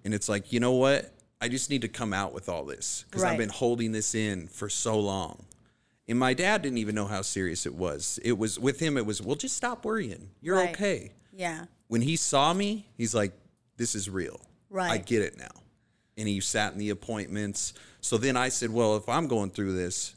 And 0.04 0.12
it's 0.12 0.28
like, 0.28 0.52
you 0.52 0.60
know 0.60 0.74
what? 0.74 1.14
I 1.40 1.50
just 1.50 1.70
need 1.70 1.84
to 1.84 1.88
come 1.88 2.14
out 2.14 2.34
with 2.34 2.50
all 2.50 2.66
this 2.66 3.06
because 3.08 3.24
I've 3.24 3.38
been 3.38 3.50
holding 3.50 3.92
this 3.92 4.16
in 4.16 4.48
for 4.48 4.70
so 4.70 5.00
long. 5.00 5.46
And 6.08 6.18
my 6.18 6.34
dad 6.34 6.62
didn't 6.62 6.78
even 6.78 6.96
know 6.96 7.06
how 7.06 7.22
serious 7.22 7.66
it 7.66 7.76
was. 7.76 8.20
It 8.24 8.38
was 8.38 8.60
with 8.60 8.80
him, 8.80 8.98
it 8.98 9.06
was, 9.06 9.22
well, 9.22 9.36
just 9.36 9.56
stop 9.56 9.84
worrying. 9.86 10.30
You're 10.42 10.56
Right. 10.56 10.70
okay. 10.70 11.12
yeah 11.34 11.66
When 11.88 12.02
he 12.02 12.16
saw 12.16 12.54
me, 12.54 12.88
he's 12.96 13.14
like, 13.14 13.34
this 13.76 13.94
is 13.94 14.10
real. 14.10 14.40
Right. 14.70 14.92
I 14.92 14.98
get 14.98 15.22
it 15.22 15.38
now. 15.38 15.62
And 16.18 16.28
he 16.28 16.40
sat 16.40 16.74
in 16.74 16.80
the 16.80 16.90
appointments. 16.90 17.74
So 18.02 18.18
then 18.18 18.36
I 18.36 18.50
said, 18.50 18.72
well, 18.72 18.96
if 18.98 19.08
I'm 19.08 19.28
going 19.28 19.52
through 19.52 19.74
this, 19.74 20.16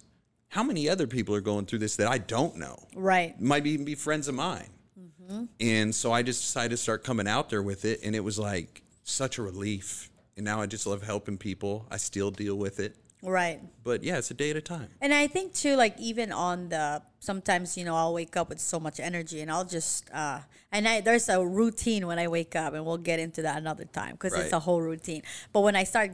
how 0.48 0.62
many 0.62 0.88
other 0.88 1.06
people 1.06 1.34
are 1.34 1.40
going 1.40 1.66
through 1.66 1.80
this 1.80 1.96
that 1.96 2.08
I 2.08 2.18
don't 2.18 2.56
know? 2.56 2.76
right 2.94 3.40
Might 3.40 3.66
even 3.66 3.84
be 3.84 3.94
friends 3.94 4.28
of 4.28 4.34
mine. 4.34 4.70
Mm-hmm. 4.98 5.44
And 5.60 5.94
so 5.94 6.12
I 6.12 6.22
just 6.22 6.42
decided 6.42 6.70
to 6.70 6.76
start 6.76 7.04
coming 7.04 7.28
out 7.28 7.50
there 7.50 7.62
with 7.62 7.84
it, 7.84 8.00
and 8.02 8.16
it 8.16 8.20
was 8.20 8.38
like 8.38 8.82
such 9.04 9.38
a 9.38 9.42
relief. 9.42 10.10
And 10.36 10.44
now 10.44 10.60
I 10.60 10.66
just 10.66 10.86
love 10.86 11.02
helping 11.02 11.38
people. 11.38 11.86
I 11.90 11.98
still 11.98 12.30
deal 12.30 12.56
with 12.56 12.80
it, 12.80 12.96
Right. 13.22 13.60
but 13.84 14.02
yeah, 14.02 14.18
it's 14.18 14.30
a 14.30 14.34
day 14.34 14.50
at 14.50 14.56
a 14.56 14.60
time. 14.62 14.88
And 15.00 15.12
I 15.12 15.26
think 15.26 15.52
too, 15.54 15.76
like 15.76 15.98
even 15.98 16.32
on 16.32 16.68
the 16.70 17.02
sometimes 17.18 17.76
you 17.76 17.84
know 17.84 17.94
I'll 17.94 18.14
wake 18.14 18.36
up 18.36 18.48
with 18.48 18.60
so 18.60 18.80
much 18.80 18.98
energy, 19.00 19.40
and 19.42 19.50
I'll 19.50 19.64
just 19.64 20.10
uh, 20.12 20.40
and 20.72 20.88
I 20.88 21.00
there's 21.02 21.28
a 21.28 21.44
routine 21.44 22.06
when 22.06 22.18
I 22.18 22.28
wake 22.28 22.56
up, 22.56 22.72
and 22.74 22.84
we'll 22.86 22.96
get 22.98 23.18
into 23.20 23.42
that 23.42 23.58
another 23.58 23.84
time 23.84 24.12
because 24.12 24.32
it's 24.34 24.52
a 24.52 24.60
whole 24.60 24.80
routine. 24.80 25.22
But 25.52 25.60
when 25.60 25.76
I 25.76 25.84
start 25.84 26.12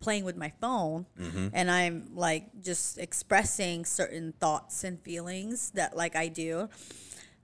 playing 0.00 0.24
with 0.24 0.36
my 0.36 0.52
phone 0.60 1.06
Mm-hmm. 1.18 1.48
and 1.52 1.70
I'm 1.70 2.10
like 2.14 2.44
just 2.62 2.98
expressing 2.98 3.84
certain 3.84 4.32
thoughts 4.38 4.84
and 4.84 5.00
feelings 5.00 5.70
that 5.72 5.96
like 5.96 6.14
I 6.14 6.28
do, 6.28 6.68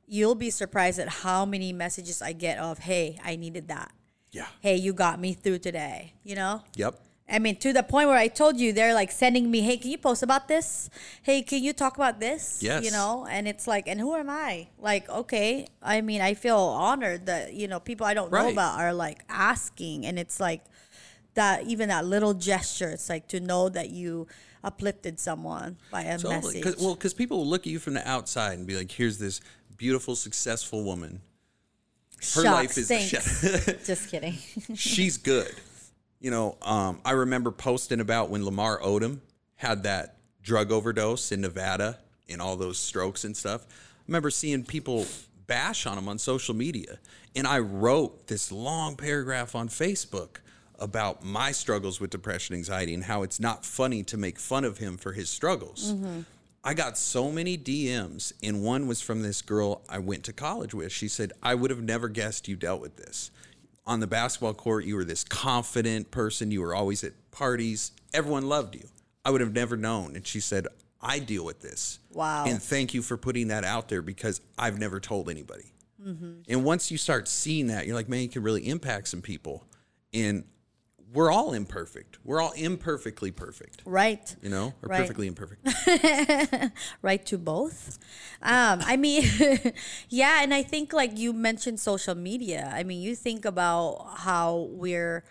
you'll 0.07 0.35
be 0.35 0.51
surprised 0.51 0.99
at 0.99 1.09
how 1.09 1.45
many 1.47 1.73
messages 1.73 2.23
I 2.23 2.33
get 2.33 2.59
of 2.59 2.79
"Hey, 2.79 3.19
I 3.25 3.37
needed 3.37 3.69
that." 3.69 3.93
Yeah. 4.31 4.47
Hey, 4.61 4.77
you 4.77 4.93
got 4.93 5.21
me 5.21 5.35
through 5.35 5.59
today. 5.59 6.15
You 6.25 6.37
know. 6.37 6.63
Yep. 6.77 6.99
I 7.29 7.39
mean, 7.39 7.57
to 7.57 7.73
the 7.73 7.83
point 7.83 8.09
where 8.09 8.19
I 8.19 8.29
told 8.29 8.59
you 8.59 8.73
they're 8.73 8.95
like 8.95 9.11
sending 9.11 9.51
me, 9.51 9.61
"Hey, 9.61 9.77
can 9.77 9.91
you 9.91 9.99
post 9.99 10.23
about 10.23 10.49
this? 10.49 10.91
Hey, 11.23 11.43
can 11.43 11.63
you 11.63 11.73
talk 11.73 11.97
about 11.97 12.21
this?" 12.21 12.59
Yes. 12.61 12.85
You 12.85 12.91
know, 12.91 13.27
and 13.31 13.49
it's 13.49 13.67
like, 13.67 13.89
and 13.89 13.99
who 14.01 14.15
am 14.15 14.29
I? 14.29 14.69
Like, 14.79 15.09
okay, 15.09 15.67
I 15.83 16.01
mean, 16.01 16.21
I 16.21 16.35
feel 16.35 16.59
honored 16.59 17.27
that 17.27 17.55
you 17.55 17.69
know 17.69 17.81
people 17.81 18.07
I 18.07 18.15
don't 18.15 18.31
know 18.33 18.51
about 18.51 18.79
are 18.79 18.93
like 18.93 19.25
asking, 19.29 20.05
and 20.05 20.19
it's 20.19 20.41
like 20.41 20.65
that 21.35 21.65
even 21.67 21.89
that 21.89 22.05
little 22.05 22.35
gesture. 22.35 22.91
It's 22.91 23.09
like 23.09 23.29
to 23.29 23.41
know 23.41 23.69
that 23.71 23.91
you 23.91 24.27
uplifted 24.65 25.19
someone 25.19 25.77
by 25.91 26.03
a 26.03 26.19
Totally. 26.19 26.61
message. 26.61 26.63
Cause, 26.63 26.77
well, 26.79 26.95
because 26.95 27.15
people 27.15 27.39
will 27.39 27.49
look 27.49 27.67
at 27.67 27.73
you 27.73 27.79
from 27.79 27.95
the 27.95 28.07
outside 28.07 28.59
and 28.59 28.67
be 28.67 28.77
like, 28.77 28.91
"Here's 28.91 29.19
this 29.19 29.41
beautiful, 29.77 30.17
successful 30.17 30.85
woman. 30.85 31.23
Her 32.35 32.43
Shucks, 32.43 32.47
life 32.47 32.79
is 32.79 32.89
thanks. 32.89 33.87
Just 33.87 34.11
kidding. 34.11 34.35
she's 34.75 35.17
good." 35.17 35.55
You 36.23 36.31
know, 36.31 36.57
um, 36.63 37.01
I 37.05 37.11
remember 37.11 37.51
posting 37.51 37.99
about 37.99 38.31
when 38.31 38.45
Lamar 38.45 38.79
Odom 38.81 39.19
had 39.57 39.83
that 39.83 40.19
drug 40.41 40.71
overdose 40.71 41.33
in 41.33 41.41
Nevada 41.41 41.99
and 42.29 42.41
all 42.41 42.55
those 42.57 42.79
strokes 42.79 43.25
and 43.25 43.37
stuff. 43.37 43.67
I 43.69 44.05
remember 44.07 44.31
seeing 44.31 44.65
people 44.65 45.05
bash 45.49 45.85
on 45.85 45.99
him 45.99 46.09
on 46.09 46.19
social 46.19 46.55
media, 46.55 47.01
and 47.35 47.45
I 47.45 47.59
wrote 47.59 48.29
this 48.29 48.53
long 48.53 48.95
paragraph 48.95 49.57
on 49.57 49.69
Facebook 49.69 50.37
about 50.79 51.25
my 51.25 51.51
struggles 51.51 52.01
with 52.01 52.11
depression, 52.11 52.55
anxiety, 52.55 52.95
and 52.95 53.03
how 53.03 53.25
it's 53.25 53.41
not 53.41 53.65
funny 53.65 54.05
to 54.05 54.17
make 54.17 54.39
fun 54.39 54.65
of 54.65 54.79
him 54.79 54.97
for 54.99 55.15
his 55.15 55.29
struggles. 55.29 55.93
I 56.63 56.75
got 56.75 56.97
so 56.97 57.33
many 57.33 57.59
DMs, 57.59 58.33
and 58.45 58.63
one 58.63 58.87
was 58.87 59.01
from 59.03 59.23
this 59.23 59.43
girl 59.43 59.83
I 59.89 59.99
went 59.99 60.23
to 60.25 60.33
college 60.33 60.73
with. 60.73 60.93
She 60.93 61.09
said, 61.09 61.33
I 61.43 61.57
would 61.57 61.71
have 61.71 61.83
never 61.83 62.09
guessed 62.09 62.47
you 62.47 62.55
dealt 62.55 62.81
with 62.81 62.97
this. 62.97 63.33
On 63.85 64.01
the 64.01 64.07
basketball 64.07 64.55
court, 64.55 64.85
you 64.85 64.97
were 64.97 65.05
this 65.05 65.25
confident 65.25 66.11
person. 66.11 66.51
You 66.51 66.61
were 66.61 66.75
always 66.75 67.03
at 67.03 67.13
parties. 67.31 67.93
Everyone 68.15 68.49
loved 68.49 68.77
you. 68.77 68.89
I 69.25 69.31
would 69.31 69.41
have 69.41 69.53
never 69.53 69.77
known. 69.77 70.15
And 70.17 70.27
she 70.27 70.41
said, 70.41 70.67
I 71.01 71.19
deal 71.19 71.45
with 71.45 71.61
this. 71.61 71.99
Wow. 72.13 72.45
And 72.47 72.63
thank 72.63 72.95
you 72.95 73.03
for 73.03 73.17
putting 73.17 73.49
that 73.49 73.65
out 73.65 73.89
there 73.89 74.03
because 74.03 74.41
I've 74.57 74.79
never 74.79 75.01
told 75.01 75.29
anybody. 75.29 75.73
Mm-hmm. 76.01 76.33
And 76.49 76.65
once 76.65 76.91
you 76.91 76.99
start 76.99 77.27
seeing 77.29 77.69
that, 77.69 77.87
you're 77.87 77.97
like, 77.97 78.09
man, 78.09 78.23
you 78.23 78.29
can 78.29 78.43
really 78.43 78.69
impact 78.69 79.09
some 79.09 79.23
people. 79.23 79.65
And 80.15 80.45
we're 81.13 81.31
all 81.31 81.53
imperfect. 81.53 82.19
We're 82.25 82.41
all 82.41 82.53
imperfectly 82.53 83.31
perfect, 83.31 83.83
right. 83.85 84.35
you 84.43 84.49
know, 84.49 84.73
or 84.83 84.89
Right. 84.89 85.01
perfectly 85.01 85.27
imperfect. 85.27 85.61
right 87.03 87.25
to 87.27 87.39
both 87.39 87.99
um 88.43 88.81
i 88.85 88.97
mean 88.97 89.25
yeah 90.09 90.43
and 90.43 90.53
i 90.55 90.63
think 90.63 90.93
like 90.93 91.17
you 91.19 91.33
mentioned 91.33 91.79
social 91.79 92.15
media 92.15 92.71
i 92.75 92.83
mean 92.83 93.01
you 93.01 93.15
think 93.15 93.45
about 93.45 94.15
how 94.19 94.69
we're 94.73 95.23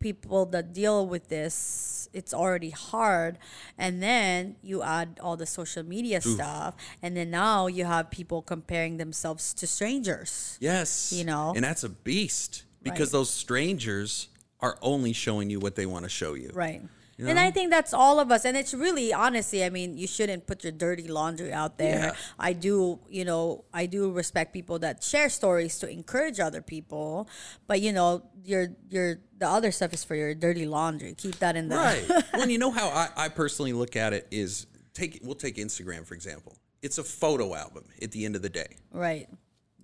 people 0.00 0.46
that 0.46 0.72
deal 0.72 1.06
with 1.06 1.28
this 1.28 2.08
it's 2.12 2.32
already 2.32 2.70
hard 2.70 3.38
and 3.78 4.02
then 4.02 4.56
you 4.62 4.82
add 4.82 5.18
all 5.22 5.36
the 5.36 5.46
social 5.46 5.82
media 5.82 6.20
stuff 6.20 6.74
and 7.02 7.16
then 7.16 7.30
now 7.30 7.66
you 7.66 7.84
have 7.84 8.10
people 8.10 8.40
comparing 8.42 8.96
themselves 8.98 9.52
to 9.54 9.66
strangers 9.66 10.56
Yes. 10.60 11.12
You 11.12 11.24
know? 11.24 11.52
And 11.54 11.64
that's 11.64 11.84
a 11.84 11.88
beast 11.88 12.64
because 12.82 13.08
Right. 13.08 13.18
those 13.18 13.30
strangers 13.30 14.28
are 14.60 14.78
only 14.82 15.12
showing 15.12 15.50
you 15.50 15.60
what 15.60 15.74
they 15.74 15.86
want 15.86 16.04
to 16.04 16.08
show 16.08 16.34
you. 16.34 16.50
Right. 16.52 16.82
You 17.18 17.28
And? 17.28 17.38
I 17.38 17.50
think 17.50 17.70
that's 17.70 17.94
all 17.94 18.20
of 18.20 18.30
us. 18.30 18.44
And 18.44 18.56
it's 18.56 18.74
really, 18.74 19.12
honestly, 19.12 19.64
I 19.64 19.70
mean, 19.70 19.96
you 19.96 20.06
shouldn't 20.06 20.46
put 20.46 20.64
your 20.64 20.72
dirty 20.72 21.08
laundry 21.08 21.50
out 21.52 21.78
there. 21.78 21.98
Yeah. 21.98 22.12
I 22.38 22.52
do, 22.52 22.98
you 23.08 23.24
know, 23.24 23.64
I 23.72 23.86
do 23.86 24.10
respect 24.10 24.52
people 24.52 24.78
that 24.80 25.02
share 25.02 25.30
stories 25.30 25.78
to 25.78 25.88
encourage 25.88 26.40
other 26.40 26.60
people. 26.60 27.28
But, 27.66 27.80
you 27.80 27.92
know, 27.92 28.22
your, 28.44 28.68
your, 28.90 29.20
the 29.38 29.48
other 29.48 29.72
stuff 29.72 29.94
is 29.94 30.04
for 30.04 30.14
your 30.14 30.34
dirty 30.34 30.66
laundry. 30.66 31.14
Keep 31.14 31.38
that 31.38 31.56
in 31.56 31.68
the. 31.68 31.76
Right. 31.76 32.04
well, 32.08 32.22
and 32.34 32.52
you 32.52 32.58
know 32.58 32.70
how 32.70 32.88
I, 32.88 33.08
I 33.16 33.28
personally 33.30 33.72
look 33.72 33.96
at 33.96 34.12
it 34.12 34.26
is 34.30 34.66
take 34.92 35.20
we'll 35.22 35.34
take 35.34 35.56
Instagram 35.56 36.06
for 36.06 36.14
example. 36.14 36.56
It's 36.82 36.98
a 36.98 37.04
photo 37.04 37.54
album 37.54 37.84
at 38.02 38.12
the 38.12 38.24
end 38.24 38.36
of 38.36 38.42
the 38.42 38.48
day. 38.50 38.76
right. 38.92 39.28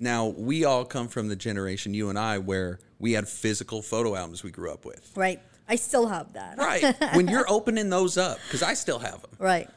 Now 0.02 0.26
we 0.26 0.64
all 0.64 0.84
come 0.84 1.06
from 1.06 1.28
the 1.28 1.36
generation 1.36 1.94
you 1.94 2.10
and 2.10 2.18
I 2.18 2.38
where 2.38 2.80
we 2.98 3.12
had 3.12 3.28
physical 3.28 3.82
photo 3.82 4.16
albums 4.16 4.42
we 4.42 4.50
grew 4.50 4.70
up 4.70 4.84
with. 4.84 5.12
Right. 5.14 5.40
I 5.68 5.76
still 5.76 6.08
have 6.08 6.32
that. 6.32 6.58
Right. 6.58 7.14
when 7.14 7.28
you're 7.28 7.46
opening 7.48 7.88
those 7.88 8.18
up, 8.18 8.38
because 8.44 8.64
I 8.64 8.74
still 8.74 8.98
have 8.98 9.22
them. 9.22 9.30
Right. 9.38 9.70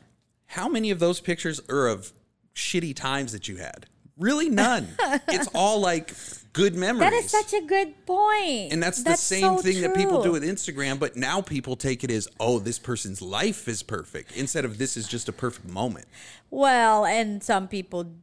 How 0.48 0.68
many 0.68 0.90
of 0.90 0.98
those 0.98 1.22
pictures 1.22 1.62
are 1.70 1.88
of 1.88 2.12
shitty 2.56 2.96
times 2.96 3.34
that 3.34 3.48
you 3.48 3.58
had? 3.58 3.86
Really, 4.18 4.50
none. 4.50 4.88
it's 5.28 5.48
all 5.54 5.80
like 5.80 6.12
good 6.54 6.74
memories. 6.74 7.12
That 7.12 7.14
is 7.14 7.30
such 7.30 7.54
a 7.54 7.62
good 7.62 8.06
point. 8.08 8.72
And 8.74 8.82
that's, 8.82 9.04
the 9.04 9.16
same 9.16 9.58
so 9.58 9.58
thing 9.58 9.82
that 9.82 9.94
people 9.94 10.24
do 10.24 10.32
with 10.32 10.44
Instagram, 10.44 10.98
but 10.98 11.16
now 11.16 11.42
people 11.42 11.76
take 11.76 12.04
it 12.04 12.10
as, 12.10 12.28
oh, 12.40 12.58
this 12.60 12.80
person's 12.80 13.22
life 13.22 13.68
is 13.68 13.84
perfect, 13.84 14.36
instead 14.36 14.66
of 14.66 14.78
this 14.80 14.98
is 14.98 15.08
just 15.08 15.30
a 15.30 15.34
perfect 15.34 15.68
moment. 15.68 16.06
Well, 16.50 17.06
and 17.06 17.44
some 17.44 17.68
people 17.68 18.16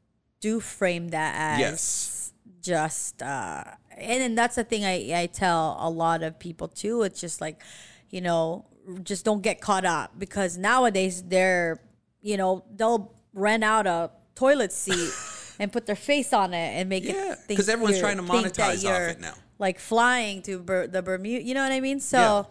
do 0.42 0.60
frame 0.60 1.08
that 1.08 1.34
as 1.54 1.58
Yes. 1.60 2.32
just 2.60 3.22
uh 3.22 3.64
and 3.96 4.20
then 4.22 4.34
that's 4.34 4.56
the 4.56 4.64
thing 4.64 4.84
I, 4.84 5.22
I 5.22 5.26
tell 5.26 5.76
a 5.80 5.88
lot 5.88 6.22
of 6.22 6.38
people 6.38 6.68
too. 6.68 7.02
It's 7.02 7.20
just 7.20 7.40
like, 7.40 7.62
you 8.10 8.20
know, 8.20 8.66
just 9.02 9.24
don't 9.24 9.42
get 9.42 9.60
caught 9.60 9.84
up 9.84 10.18
because 10.18 10.56
nowadays 10.58 11.22
they're 11.22 11.80
you 12.20 12.36
know, 12.36 12.64
they'll 12.74 13.14
rent 13.34 13.64
out 13.64 13.86
a 13.86 14.10
toilet 14.34 14.72
seat 14.72 15.10
and 15.58 15.72
put 15.72 15.86
their 15.86 15.96
face 15.96 16.32
on 16.32 16.52
it 16.54 16.68
and 16.78 16.88
make 16.88 17.04
Yeah, 17.04 17.32
it 17.32 17.38
think 17.40 17.58
'cause 17.58 17.68
everyone's 17.68 17.98
trying 18.00 18.16
to 18.18 18.22
monetize 18.22 18.84
off 18.84 19.10
it 19.16 19.20
now. 19.20 19.34
Like 19.58 19.78
flying 19.78 20.42
to 20.42 20.58
Ber- 20.58 20.86
the 20.88 21.02
Bermuda, 21.02 21.44
you 21.44 21.54
know 21.54 21.62
what 21.62 21.72
I 21.72 21.80
mean? 21.80 22.00
So 22.00 22.48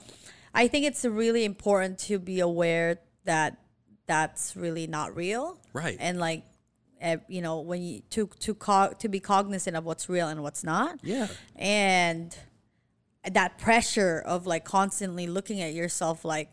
I 0.54 0.68
think 0.68 0.86
it's 0.86 1.04
really 1.06 1.44
important 1.44 1.98
to 2.10 2.20
be 2.20 2.40
aware 2.40 3.00
that 3.26 3.58
that's 4.08 4.56
really 4.56 4.88
not 4.88 5.16
real. 5.16 5.58
Right. 5.74 5.98
And 6.00 6.20
like 6.20 6.44
you 7.28 7.42
know, 7.42 7.60
when 7.60 7.82
you 7.82 8.02
to 8.12 8.30
to 8.40 8.54
co- 8.54 8.94
to 9.00 9.10
be 9.10 9.20
cognizant 9.20 9.76
of 9.76 9.86
what's 9.86 10.10
real 10.10 10.28
and 10.28 10.42
what's 10.44 10.64
not. 10.64 11.00
Yeah. 11.04 11.28
And 11.56 12.36
that 13.30 13.58
pressure 13.58 14.22
of 14.26 14.48
like 14.48 14.66
constantly 14.66 15.28
looking 15.28 15.62
at 15.62 15.74
yourself 15.74 16.26
like, 16.26 16.50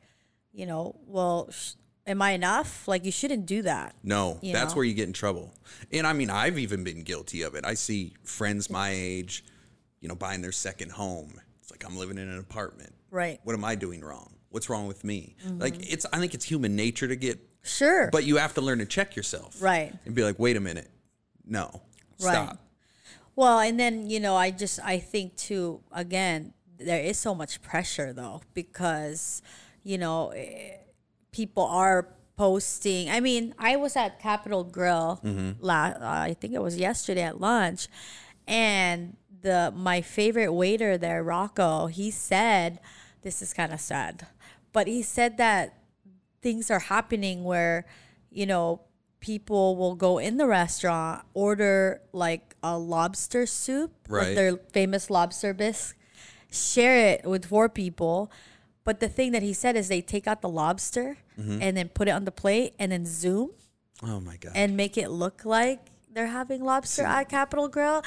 you 0.52 0.66
know, 0.66 0.96
well, 1.06 1.48
sh- 1.50 1.72
am 2.06 2.22
I 2.22 2.32
enough? 2.32 2.88
Like 2.88 3.04
you 3.04 3.12
shouldn't 3.12 3.46
do 3.46 3.62
that. 3.62 3.94
No, 4.02 4.38
that's 4.42 4.72
know? 4.72 4.76
where 4.76 4.84
you 4.84 4.94
get 4.94 5.06
in 5.06 5.12
trouble. 5.12 5.54
And 5.92 6.06
I 6.06 6.12
mean, 6.12 6.30
I've 6.30 6.58
even 6.58 6.84
been 6.84 7.02
guilty 7.02 7.42
of 7.42 7.54
it. 7.54 7.64
I 7.64 7.74
see 7.74 8.14
friends 8.24 8.70
my 8.70 8.90
age, 8.90 9.44
you 10.00 10.08
know, 10.08 10.14
buying 10.14 10.42
their 10.42 10.52
second 10.52 10.92
home. 10.92 11.40
It's 11.60 11.70
like 11.70 11.84
I'm 11.84 11.96
living 11.96 12.18
in 12.18 12.28
an 12.28 12.38
apartment. 12.38 12.94
Right. 13.10 13.40
What 13.44 13.54
am 13.54 13.64
I 13.64 13.74
doing 13.74 14.00
wrong? 14.00 14.34
What's 14.50 14.70
wrong 14.70 14.86
with 14.86 15.04
me? 15.04 15.36
Mm-hmm. 15.46 15.60
Like 15.60 15.92
it's 15.92 16.06
I 16.12 16.18
think 16.18 16.34
it's 16.34 16.44
human 16.44 16.74
nature 16.74 17.06
to 17.08 17.16
get 17.16 17.38
Sure. 17.68 18.08
but 18.10 18.24
you 18.24 18.36
have 18.38 18.54
to 18.54 18.60
learn 18.60 18.78
to 18.78 18.86
check 18.86 19.14
yourself. 19.16 19.60
Right. 19.62 19.92
And 20.04 20.14
be 20.14 20.24
like, 20.24 20.38
"Wait 20.38 20.56
a 20.56 20.60
minute. 20.60 20.90
No. 21.46 21.82
Right. 22.20 22.32
Stop." 22.32 22.58
Well, 23.36 23.60
and 23.60 23.78
then 23.78 24.10
you 24.10 24.18
know, 24.20 24.34
I 24.36 24.50
just 24.50 24.80
I 24.84 24.98
think 24.98 25.36
too. 25.36 25.80
Again, 25.92 26.54
there 26.78 27.00
is 27.00 27.18
so 27.18 27.34
much 27.34 27.62
pressure 27.62 28.12
though 28.12 28.40
because 28.54 29.42
you 29.84 29.98
know 29.98 30.30
eh, 30.30 30.76
people 31.30 31.64
are 31.64 32.08
posting. 32.36 33.10
I 33.10 33.20
mean, 33.20 33.54
I 33.58 33.76
was 33.76 33.96
at 33.96 34.20
Capital 34.20 34.64
Grille. 34.64 35.20
La- 35.60 35.94
uh, 35.94 35.98
I 36.00 36.34
think 36.40 36.54
it 36.54 36.62
was 36.62 36.76
yesterday 36.78 37.22
at 37.22 37.40
lunch, 37.40 37.88
and 38.46 39.16
the 39.42 39.72
my 39.76 40.00
favorite 40.00 40.52
waiter 40.52 40.98
there, 40.98 41.22
Rocco. 41.22 41.86
He 41.86 42.10
said, 42.10 42.80
"This 43.22 43.40
is 43.42 43.52
kind 43.52 43.72
of 43.72 43.80
sad," 43.80 44.26
but 44.72 44.86
he 44.88 45.02
said 45.02 45.36
that 45.38 45.74
things 46.42 46.70
are 46.70 46.78
happening 46.78 47.44
where 47.44 47.84
you 48.30 48.46
know 48.46 48.80
people 49.20 49.76
will 49.76 49.94
go 49.96 50.18
in 50.18 50.36
the 50.36 50.46
restaurant 50.46 51.24
order 51.34 52.00
like 52.12 52.54
a 52.62 52.78
lobster 52.78 53.46
soup 53.46 53.92
Right. 54.08 54.34
their 54.34 54.56
famous 54.72 55.10
lobster 55.10 55.52
bisque 55.52 55.96
share 56.50 56.96
it 57.14 57.24
with 57.26 57.46
four 57.46 57.68
people 57.68 58.30
but 58.84 59.00
the 59.00 59.08
thing 59.08 59.32
that 59.32 59.42
he 59.42 59.52
said 59.52 59.76
is 59.76 59.88
they 59.88 60.00
take 60.00 60.26
out 60.26 60.40
the 60.40 60.48
lobster 60.48 61.16
Mm-hmm. 61.38 61.62
and 61.62 61.76
then 61.76 61.88
put 61.88 62.08
it 62.08 62.10
on 62.10 62.24
the 62.24 62.32
plate 62.32 62.74
and 62.80 62.90
then 62.90 63.06
zoom 63.06 63.50
Oh 64.02 64.18
my 64.20 64.36
god. 64.38 64.52
and 64.56 64.76
make 64.76 64.98
it 64.98 65.08
look 65.08 65.44
like 65.44 65.78
they're 66.12 66.26
having 66.26 66.64
lobster 66.64 67.04
at 67.04 67.28
Capital 67.28 67.68
Grille. 67.68 68.02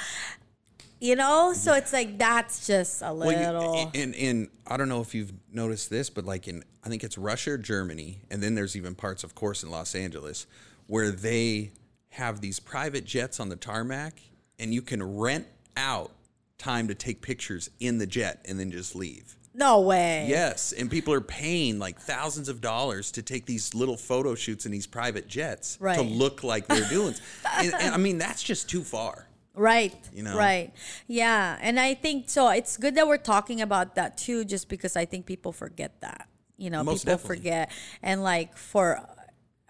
You 1.02 1.16
know, 1.16 1.52
so 1.52 1.74
it's 1.74 1.92
like 1.92 2.16
that's 2.16 2.64
just 2.64 3.02
a 3.02 3.12
Well, 3.12 3.32
you- 3.32 3.38
little. 3.38 3.90
in 3.92 4.14
in 4.14 4.48
I 4.68 4.76
don't 4.76 4.88
know 4.88 5.00
if 5.00 5.16
you've 5.16 5.32
noticed 5.52 5.90
this, 5.90 6.08
but 6.10 6.24
like 6.24 6.46
in 6.46 6.62
I 6.84 6.88
think 6.88 7.02
it's 7.02 7.18
Russia, 7.18 7.52
or 7.52 7.58
Germany, 7.58 8.20
and 8.30 8.40
then 8.40 8.54
there's 8.54 8.76
even 8.76 8.94
parts, 8.94 9.24
of 9.24 9.34
course, 9.34 9.64
in 9.64 9.70
Los 9.70 9.96
Angeles, 9.96 10.46
where 10.86 11.10
they 11.10 11.72
have 12.10 12.40
these 12.40 12.60
private 12.60 13.04
jets 13.04 13.40
on 13.40 13.48
the 13.48 13.56
tarmac, 13.56 14.20
and 14.60 14.72
you 14.72 14.80
can 14.80 15.02
rent 15.18 15.46
out 15.76 16.12
time 16.56 16.86
to 16.86 16.94
take 16.94 17.20
pictures 17.20 17.68
in 17.80 17.98
the 17.98 18.06
jet 18.06 18.40
and 18.44 18.60
then 18.60 18.70
just 18.70 18.94
leave. 18.94 19.36
no 19.54 19.80
way. 19.80 20.26
Yes, 20.28 20.72
and 20.72 20.88
people 20.88 21.12
are 21.12 21.20
paying 21.20 21.80
like 21.80 21.98
thousands 22.00 22.48
of 22.48 22.60
dollars 22.60 23.10
to 23.12 23.22
take 23.22 23.44
these 23.44 23.74
little 23.74 23.96
photo 23.96 24.36
shoots 24.36 24.66
in 24.66 24.70
these 24.72 24.86
private 24.86 25.26
jets 25.26 25.76
to 25.78 26.00
look 26.02 26.44
like 26.44 26.68
they're 26.68 26.88
doing. 26.88 27.14
and, 27.58 27.74
and 27.74 27.92
I 27.92 27.98
mean, 27.98 28.18
that's 28.18 28.42
just 28.42 28.70
too 28.70 28.82
far. 28.84 29.26
Right. 29.54 29.94
You 30.14 30.22
know? 30.22 30.36
Right. 30.36 30.72
Yeah. 31.06 31.58
And 31.60 31.78
I 31.78 31.94
think 31.94 32.30
so 32.30 32.48
it's 32.50 32.76
good 32.76 32.94
that 32.94 33.06
we're 33.06 33.18
talking 33.18 33.60
about 33.60 33.94
that 33.96 34.16
too, 34.16 34.44
just 34.44 34.68
because 34.68 34.96
I 34.96 35.04
think 35.04 35.26
people 35.26 35.52
forget 35.52 36.00
that. 36.00 36.28
You 36.56 36.70
know, 36.70 36.82
Most 36.82 37.02
people 37.04 37.14
definitely. 37.16 37.36
forget. 37.36 37.70
And 38.02 38.22
like 38.22 38.56
for 38.56 39.00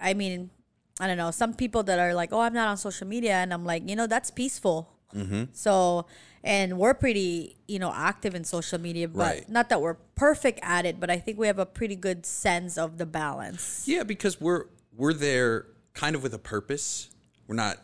I 0.01 0.15
mean, 0.15 0.51
I 1.01 1.07
don't 1.07 1.17
know, 1.17 1.31
some 1.31 1.55
people 1.55 1.83
that 1.85 1.99
are 1.99 2.15
like, 2.15 2.33
Oh, 2.33 2.41
I'm 2.41 2.53
not 2.55 2.69
on 2.69 2.77
social 2.77 3.07
media 3.07 3.35
and 3.35 3.53
I'm 3.53 3.65
like, 3.65 3.89
you 3.89 3.97
know, 3.97 4.07
that's 4.07 4.31
peaceful. 4.31 4.89
Mm-hmm. 5.15 5.45
So 5.53 6.07
and 6.45 6.77
we're 6.79 6.95
pretty, 6.95 7.57
you 7.69 7.79
know, 7.79 7.93
active 7.95 8.35
in 8.35 8.45
social 8.45 8.79
media, 8.81 9.09
but 9.09 9.19
Right. 9.19 9.49
not 9.49 9.69
that 9.69 9.81
we're 9.81 9.95
perfect 10.15 10.59
at 10.63 10.85
it, 10.87 10.99
but 11.01 11.11
I 11.11 11.19
think 11.19 11.39
we 11.39 11.47
have 11.49 11.59
a 11.59 11.67
pretty 11.67 11.97
good 11.97 12.25
sense 12.27 12.77
of 12.79 12.99
the 12.99 13.07
balance. 13.07 13.85
Yeah, 13.87 14.03
because 14.05 14.41
we're 14.41 14.67
we're 14.97 15.15
there 15.15 15.67
kind 15.95 16.15
of 16.15 16.23
with 16.23 16.35
a 16.35 16.39
purpose. 16.39 17.11
We're 17.47 17.57
not 17.57 17.79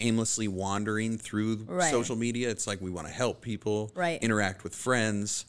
aimlessly 0.00 0.48
wandering 0.48 1.18
through 1.18 1.64
Right. 1.68 1.90
social 1.90 2.16
media. 2.16 2.50
It's 2.50 2.66
like 2.66 2.80
we 2.80 2.90
want 2.90 3.06
to 3.06 3.12
help 3.12 3.40
people, 3.40 3.92
Right. 3.94 4.22
interact 4.22 4.64
with 4.64 4.74
friends, 4.74 5.46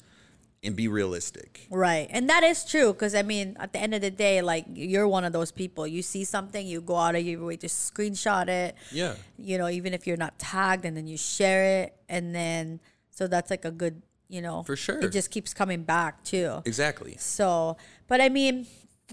and 0.64 0.76
be 0.76 0.88
realistic. 0.88 1.68
Right. 1.70 2.08
And 2.10 2.28
that 2.30 2.44
is 2.44 2.66
true 2.66 2.92
because 2.94 3.14
I 3.14 3.22
mean, 3.22 3.56
at 3.60 3.72
the 3.72 3.80
end 3.80 3.94
of 3.94 4.02
the 4.02 4.10
day, 4.10 4.42
like 4.42 4.66
you're 4.74 5.08
one 5.08 5.24
of 5.24 5.32
those 5.32 5.52
people. 5.52 5.86
You 5.86 6.02
see 6.02 6.24
something, 6.24 6.66
you 6.66 6.82
go 6.82 6.96
out 6.96 7.14
of 7.16 7.22
your 7.24 7.46
way 7.46 7.58
to 7.58 7.68
screenshot 7.68 8.48
it. 8.48 8.76
Yeah. 8.92 9.14
You 9.38 9.60
know, 9.60 9.70
even 9.70 9.94
if 9.94 10.08
you're 10.08 10.18
not 10.18 10.40
tagged 10.40 10.84
and 10.86 10.98
then 10.98 11.06
you 11.08 11.18
share 11.18 11.84
it. 11.84 11.96
And 12.10 12.34
then, 12.34 12.80
so 13.12 13.28
that's 13.28 13.52
like 13.52 13.64
a 13.64 13.70
good, 13.70 14.02
you 14.28 14.42
know, 14.42 14.64
For 14.64 14.76
sure. 14.76 15.00
It 15.02 15.12
just 15.12 15.30
keeps 15.30 15.54
coming 15.54 15.84
back 15.84 16.24
too. 16.24 16.64
Exactly. 16.66 17.16
So, 17.20 17.78
but 18.08 18.20
I 18.20 18.30
mean, 18.30 18.66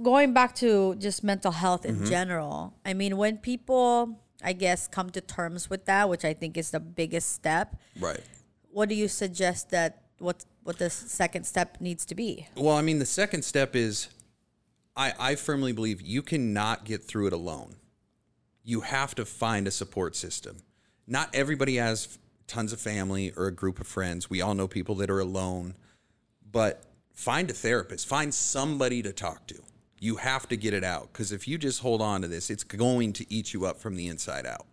going 0.03 0.33
back 0.33 0.55
to 0.57 0.95
just 0.95 1.23
mental 1.23 1.53
health 1.53 1.83
Mm-hmm. 1.83 2.05
in 2.05 2.09
general, 2.09 2.73
I 2.87 2.95
mean, 2.95 3.19
when 3.19 3.37
people, 3.37 4.22
I 4.43 4.53
guess, 4.53 4.89
come 4.89 5.11
to 5.11 5.21
terms 5.21 5.71
with 5.71 5.85
that, 5.87 6.09
which 6.09 6.25
I 6.25 6.35
think 6.35 6.57
is 6.57 6.71
the 6.71 6.81
biggest 6.81 7.33
step, 7.33 7.77
Right. 7.99 8.21
what 8.71 8.89
do 8.89 8.95
you 8.95 9.09
suggest 9.09 9.71
that 9.71 10.03
what 10.19 10.45
what 10.63 10.79
the 10.79 10.91
second 10.91 11.45
step 11.45 11.79
needs 11.81 12.05
to 12.07 12.15
be? 12.15 12.47
Well, 12.57 12.77
I 12.77 12.83
mean, 12.83 13.01
the 13.01 13.07
second 13.07 13.43
step 13.45 13.75
is 13.75 14.09
I, 14.97 15.13
I 15.19 15.35
firmly 15.35 15.73
believe 15.73 16.01
you 16.01 16.23
cannot 16.23 16.85
get 16.85 17.03
through 17.03 17.27
it 17.27 17.33
alone. 17.33 17.77
You 18.63 18.83
have 18.83 19.15
to 19.17 19.25
find 19.25 19.67
a 19.67 19.73
support 19.73 20.15
system. 20.15 20.59
Not 21.07 21.35
everybody 21.35 21.77
has 21.77 22.19
tons 22.47 22.73
of 22.73 22.81
family 22.81 23.33
or 23.37 23.47
a 23.47 23.53
group 23.53 23.81
of 23.81 23.89
friends. 23.89 24.31
We 24.31 24.41
all 24.41 24.55
know 24.55 24.69
people 24.69 24.95
that 24.97 25.11
are 25.11 25.19
alone, 25.19 25.75
but 26.49 26.85
find 27.13 27.51
a 27.51 27.55
therapist, 27.55 28.07
find 28.07 28.33
somebody 28.33 29.03
to 29.03 29.13
talk 29.13 29.47
to. 29.49 29.63
You 30.03 30.17
have 30.17 30.49
to 30.49 30.57
get 30.57 30.75
it 30.75 30.83
out 30.83 31.13
because 31.13 31.31
if 31.31 31.47
you 31.47 31.57
just 31.59 31.81
hold 31.81 32.03
on 32.03 32.23
to 32.23 32.29
this, 32.29 32.51
it's 32.51 32.65
going 32.65 33.13
to 33.13 33.33
eat 33.33 33.55
you 33.55 33.67
up 33.67 33.79
from 33.79 33.95
the 33.95 34.09
inside 34.09 34.47
out. 34.47 34.67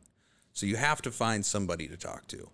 So 0.53 0.65
you 0.65 0.75
have 0.75 1.03
to 1.03 1.11
find 1.11 1.45
somebody 1.45 1.87
to 1.87 1.95
talk 1.95 2.25
to. 2.29 2.49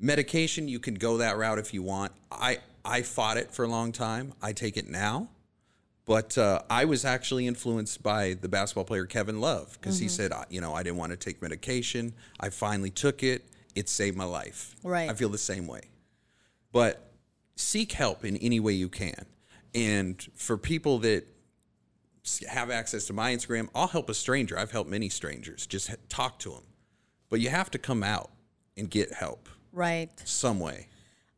Medication 0.00 0.66
you 0.66 0.78
can 0.80 0.94
go 0.94 1.18
that 1.18 1.36
route 1.36 1.58
if 1.58 1.74
you 1.74 1.82
want. 1.82 2.12
I 2.32 2.60
i 2.86 3.02
fought 3.02 3.36
it 3.36 3.50
for 3.50 3.66
a 3.66 3.68
long 3.68 3.92
time. 3.92 4.32
I 4.40 4.54
take 4.54 4.78
it 4.78 4.88
now. 4.88 5.28
But 6.06 6.38
uh, 6.38 6.62
i 6.70 6.86
was 6.86 7.04
actually 7.04 7.46
influenced 7.46 8.02
by 8.02 8.32
the 8.32 8.48
basketball 8.48 8.84
player 8.84 9.04
kevin 9.04 9.42
love 9.42 9.76
because 9.78 9.98
he 9.98 10.08
said 10.08 10.32
"I- 10.32 10.46
you 10.48 10.62
know 10.62 10.72
i 10.74 10.82
didn't 10.82 10.96
want 10.96 11.12
to 11.12 11.18
take 11.18 11.42
medication. 11.42 12.14
I 12.40 12.48
finally 12.48 12.90
took 12.90 13.22
it. 13.22 13.44
It 13.74 13.90
saved 13.90 14.16
my 14.16 14.24
life. 14.24 14.74
Right. 14.82 15.10
i 15.10 15.12
feel 15.12 15.28
the 15.28 15.36
same 15.52 15.66
way. 15.66 15.82
But 16.72 17.10
seek 17.56 17.92
help 17.92 18.24
in 18.24 18.38
any 18.38 18.58
way 18.58 18.72
you 18.72 18.88
can. 18.88 19.26
And 19.74 20.26
for 20.34 20.56
people 20.56 20.98
that 21.00 21.26
have 22.48 22.70
access 22.70 23.06
to 23.06 23.12
my 23.12 23.34
instagram 23.34 23.68
i'll 23.74 23.86
help 23.88 24.08
a 24.08 24.14
stranger 24.14 24.58
i've 24.58 24.70
helped 24.70 24.88
many 24.90 25.08
strangers 25.08 25.66
just 25.66 25.90
talk 26.08 26.38
to 26.38 26.50
them 26.50 26.62
but 27.28 27.40
you 27.40 27.50
have 27.50 27.70
to 27.70 27.78
come 27.78 28.02
out 28.02 28.30
and 28.76 28.90
get 28.90 29.12
help 29.12 29.48
Right. 29.72 30.10
some 30.24 30.60
way. 30.60 30.86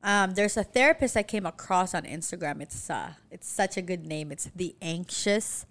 Um, 0.02 0.34
there's 0.34 0.56
a 0.58 0.62
therapist 0.62 1.16
I 1.16 1.22
came 1.22 1.46
across 1.46 1.94
on 1.94 2.02
Instagram. 2.02 2.60
It's 2.60 2.90
uh, 2.90 3.12
it's 3.30 3.48
such 3.48 3.76
a 3.78 3.82
good 3.82 4.06
name. 4.06 4.30
It's 4.30 4.50
the 4.54 4.76
anxious 4.82 5.64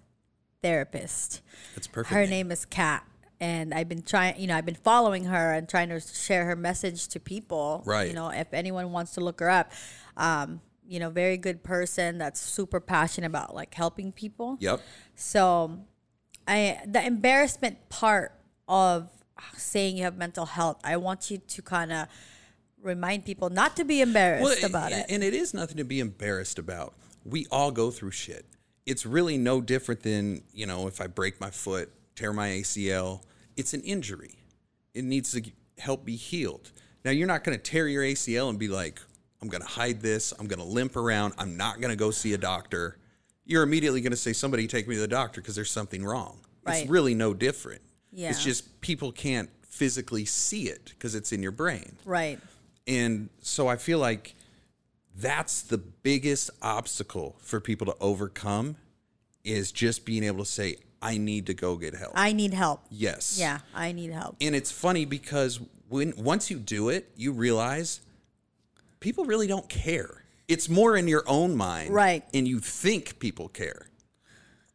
therapist. 0.62 1.42
It's 1.76 1.86
perfect. 1.86 2.12
Her 2.12 2.26
name 2.26 2.50
is 2.50 2.64
Kat, 2.64 3.04
and 3.40 3.72
I've 3.72 3.88
been 3.88 4.02
trying. 4.02 4.38
You 4.40 4.48
know, 4.48 4.56
I've 4.56 4.66
been 4.66 4.74
following 4.74 5.24
her 5.24 5.52
and 5.52 5.68
trying 5.68 5.88
to 5.90 6.00
share 6.00 6.44
her 6.46 6.56
message 6.56 7.08
to 7.08 7.20
people. 7.20 7.82
Right. 7.86 8.08
You 8.08 8.14
know, 8.14 8.30
if 8.30 8.52
anyone 8.52 8.92
wants 8.92 9.12
to 9.12 9.20
look 9.20 9.40
her 9.40 9.48
up, 9.48 9.72
um, 10.16 10.60
you 10.88 11.00
know, 11.00 11.10
very 11.10 11.36
good 11.36 11.62
person 11.62 12.18
that's 12.18 12.40
super 12.40 12.80
passionate 12.80 13.26
about 13.26 13.54
like 13.54 13.74
helping 13.74 14.12
people. 14.12 14.56
Yep. 14.60 14.80
So, 15.14 15.80
I 16.46 16.78
the 16.86 17.04
embarrassment 17.04 17.88
part 17.88 18.32
of 18.68 19.10
saying 19.56 19.96
you 19.96 20.04
have 20.04 20.16
mental 20.16 20.46
health, 20.46 20.78
I 20.84 20.96
want 20.96 21.30
you 21.30 21.38
to 21.38 21.62
kind 21.62 21.92
of 21.92 22.08
remind 22.82 23.24
people 23.24 23.50
not 23.50 23.76
to 23.76 23.84
be 23.84 24.00
embarrassed 24.00 24.62
about 24.62 24.92
and, 24.92 25.02
it. 25.02 25.06
and 25.08 25.22
it 25.22 25.34
is 25.34 25.52
nothing 25.52 25.76
to 25.76 25.84
be 25.84 26.00
embarrassed 26.00 26.58
about. 26.58 26.94
We 27.24 27.46
all 27.50 27.70
go 27.70 27.90
through 27.90 28.12
shit. 28.12 28.46
It's 28.86 29.04
really 29.04 29.36
no 29.36 29.60
different 29.60 30.02
than, 30.02 30.42
you 30.52 30.66
know, 30.66 30.86
if 30.86 31.00
I 31.00 31.08
break 31.08 31.40
my 31.40 31.50
foot, 31.50 31.90
tear 32.14 32.32
my 32.32 32.48
ACL, 32.48 33.22
it's 33.56 33.74
an 33.74 33.82
injury. 33.82 34.36
It 34.94 35.04
needs 35.04 35.32
to 35.32 35.42
help 35.78 36.04
be 36.04 36.16
healed. 36.16 36.70
Now, 37.04 37.10
you're 37.10 37.26
not 37.26 37.42
going 37.44 37.56
to 37.56 37.62
tear 37.62 37.88
your 37.88 38.04
ACL 38.04 38.48
and 38.48 38.58
be 38.58 38.68
like, 38.68 39.00
I'm 39.42 39.48
going 39.48 39.62
to 39.62 39.68
hide 39.68 40.00
this. 40.00 40.32
I'm 40.38 40.46
going 40.46 40.58
to 40.58 40.64
limp 40.64 40.96
around. 40.96 41.34
I'm 41.38 41.56
not 41.56 41.80
going 41.80 41.90
to 41.90 41.96
go 41.96 42.10
see 42.10 42.32
a 42.32 42.38
doctor. 42.38 42.98
You're 43.44 43.62
immediately 43.62 44.00
going 44.00 44.12
to 44.12 44.16
say, 44.16 44.32
somebody 44.32 44.66
take 44.66 44.88
me 44.88 44.94
to 44.94 45.00
the 45.00 45.08
doctor 45.08 45.40
because 45.40 45.54
there's 45.54 45.70
something 45.70 46.04
wrong. 46.04 46.40
Right. 46.64 46.82
It's 46.82 46.90
really 46.90 47.14
no 47.14 47.34
different. 47.34 47.82
Yeah. 48.12 48.30
It's 48.30 48.42
just 48.42 48.80
people 48.80 49.12
can't 49.12 49.50
physically 49.62 50.24
see 50.24 50.68
it 50.68 50.86
because 50.90 51.14
it's 51.14 51.32
in 51.32 51.42
your 51.42 51.52
brain. 51.52 51.96
right. 52.04 52.38
And 52.88 53.30
so 53.40 53.66
I 53.66 53.76
feel 53.76 53.98
like 53.98 54.34
that's 55.16 55.62
the 55.62 55.78
biggest 55.78 56.50
obstacle 56.62 57.36
for 57.40 57.60
people 57.60 57.86
to 57.86 57.96
overcome 58.00 58.76
is 59.44 59.72
just 59.72 60.04
being 60.04 60.22
able 60.22 60.44
to 60.44 60.50
say, 60.50 60.76
I 61.02 61.18
need 61.18 61.46
to 61.46 61.54
go 61.54 61.76
get 61.76 61.94
help. 61.94 62.12
I 62.14 62.32
need 62.32 62.54
help. 62.54 62.82
yes. 62.90 63.36
Yeah, 63.38 63.58
I 63.74 63.92
need 63.92 64.12
help. 64.12 64.36
And 64.40 64.54
it's 64.54 64.70
funny 64.70 65.04
because 65.04 65.60
when 65.88 66.14
once 66.16 66.50
you 66.50 66.58
do 66.58 66.88
it, 66.88 67.10
you 67.16 67.32
realize 67.32 68.00
people 69.00 69.24
really 69.24 69.46
don't 69.46 69.68
care. 69.68 70.22
It's 70.48 70.68
more 70.68 70.96
in 70.96 71.08
your 71.08 71.24
own 71.26 71.56
mind. 71.56 71.92
Right. 71.92 72.24
And 72.32 72.46
you 72.46 72.60
think 72.60 73.18
people 73.18 73.48
care. 73.48 73.88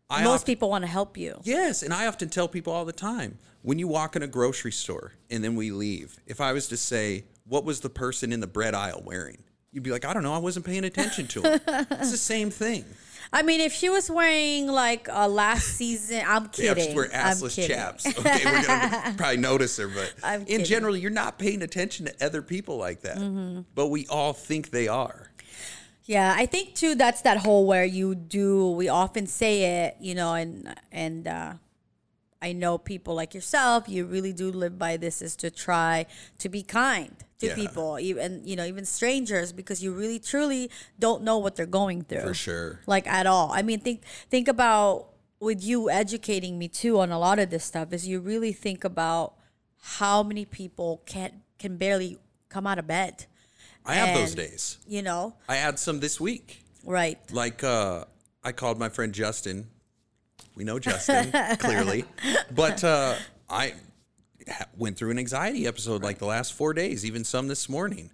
I 0.10 0.24
Most 0.24 0.42
oft- 0.42 0.46
people 0.46 0.70
want 0.70 0.84
to 0.84 0.88
help 0.90 1.18
you. 1.18 1.40
Yes, 1.44 1.84
and 1.84 1.94
I 1.94 2.08
often 2.08 2.30
tell 2.30 2.48
people 2.48 2.74
all 2.74 2.84
the 2.86 2.92
time 2.92 3.38
when 3.62 3.80
you 3.80 3.88
walk 3.88 4.16
in 4.16 4.24
a 4.24 4.28
grocery 4.28 4.72
store 4.72 5.14
and 5.30 5.44
then 5.44 5.56
we 5.56 5.72
leave, 5.72 6.20
if 6.28 6.42
I 6.42 6.52
was 6.52 6.68
to 6.70 6.78
say, 6.78 7.24
What 7.48 7.64
was 7.66 7.80
the 7.80 7.90
person 7.90 8.32
in 8.34 8.40
the 8.40 8.48
bread 8.48 8.74
aisle 8.76 9.02
wearing? 9.06 9.44
You'd 9.72 9.84
be 9.84 9.92
like, 9.92 10.04
I 10.04 10.14
don't 10.14 10.24
know, 10.24 10.34
I 10.34 10.38
wasn't 10.40 10.66
paying 10.66 10.84
attention 10.84 11.28
to 11.28 11.42
him. 11.44 11.60
it's 11.92 12.12
the 12.12 12.18
same 12.18 12.50
thing. 12.50 12.84
I 13.34 13.44
mean, 13.44 13.62
if 13.62 13.72
she 13.74 13.89
was 13.89 14.10
wearing 14.12 14.67
like 14.67 15.08
a 15.10 15.28
last 15.30 15.63
season, 15.78 16.22
I'm 16.28 16.44
Yeah, 16.58 16.74
kidding. 16.74 16.84
just 16.84 16.96
wear 16.96 17.08
assless 17.10 17.67
chaps. 17.67 18.06
Okay, 18.20 18.41
we're 18.46 18.62
gonna 18.65 19.13
probably 19.17 19.38
notice 19.38 19.78
her, 19.78 19.88
but 19.88 20.13
I'm 20.24 20.41
in 20.41 20.46
kidding. 20.48 20.65
general, 20.65 20.98
you're 20.98 21.12
not 21.12 21.39
paying 21.39 21.62
attention 21.62 22.08
to 22.08 22.26
other 22.26 22.41
people 22.41 22.78
like 22.78 23.02
that. 23.02 23.17
Mm-hmm. 23.17 23.62
But 23.74 23.88
we 23.88 24.06
all 24.08 24.34
think 24.34 24.72
they 24.72 24.88
are. 24.89 25.32
Yeah, 26.04 26.34
I 26.36 26.46
think 26.46 26.76
too 26.76 26.96
that's 26.96 27.22
that 27.22 27.38
whole 27.38 27.65
where 27.65 27.86
you 27.86 28.15
do 28.15 28.72
we 28.72 28.89
often 28.89 29.28
say 29.28 29.86
it, 29.86 29.96
you 30.02 30.13
know, 30.13 30.34
and 30.34 30.76
and 30.91 31.28
uh 31.28 31.54
I 32.42 32.54
know 32.54 32.78
people 32.78 33.14
like 33.14 33.34
yourself, 33.34 33.88
you 33.88 34.06
really 34.06 34.34
do 34.34 34.52
live 34.52 34.80
by 34.80 34.98
this 34.98 35.22
is 35.22 35.36
to 35.38 35.52
try 35.52 36.08
to 36.40 36.50
be 36.50 36.64
kind 36.64 37.16
to 37.40 37.48
Yeah. 37.48 37.56
people, 37.56 38.00
even 38.00 38.42
you 38.46 38.56
know, 38.56 38.66
even 38.66 38.86
strangers 38.86 39.54
because 39.54 39.84
you 39.84 39.92
really 39.92 40.20
truly 40.20 40.72
don't 41.00 41.24
know 41.24 41.38
what 41.38 41.56
they're 41.56 41.66
going 41.66 42.04
through. 42.04 42.22
For 42.22 42.34
sure. 42.34 42.80
Like 42.88 43.08
at 43.08 43.28
all. 43.28 43.52
I 43.52 43.62
mean, 43.62 43.80
think 43.80 44.04
think 44.30 44.48
about 44.48 45.10
with 45.40 45.64
you 45.64 45.90
educating 45.90 46.58
me 46.58 46.68
too 46.68 47.00
on 47.00 47.12
a 47.12 47.20
lot 47.20 47.40
of 47.40 47.50
this 47.50 47.66
stuff 47.66 47.94
is 47.94 48.08
you 48.08 48.20
really 48.20 48.54
think 48.54 48.84
about 48.84 49.34
how 49.82 50.24
many 50.24 50.46
people 50.46 51.02
can 51.06 51.42
can 51.60 51.78
barely 51.78 52.18
come 52.50 52.66
out 52.66 52.80
of 52.80 52.88
bed. 52.88 53.26
I 53.86 53.96
have 53.96 54.16
those 54.16 54.36
days. 54.36 54.78
You 54.88 55.02
know? 55.02 55.36
I 55.50 55.56
had 55.56 55.80
some 55.80 56.00
this 56.00 56.20
week. 56.20 56.64
Right. 56.86 57.20
Like 57.32 57.64
uh, 57.64 58.06
I 58.44 58.52
called 58.52 58.80
my 58.80 58.90
friend 58.90 59.14
Justin. 59.14 59.70
We 60.56 60.64
know 60.64 60.80
Justin 60.80 61.32
clearly, 61.58 62.06
but 62.54 62.84
uh, 62.84 63.16
I 63.50 63.74
ha- 64.48 64.66
went 64.78 64.98
through 64.98 65.12
an 65.12 65.20
anxiety 65.20 65.68
episode 65.68 66.04
like 66.04 66.18
the 66.18 66.26
last 66.26 66.54
four 66.54 66.74
days, 66.74 67.06
even 67.06 67.24
some 67.24 67.48
this 67.48 67.70
morning. 67.70 68.12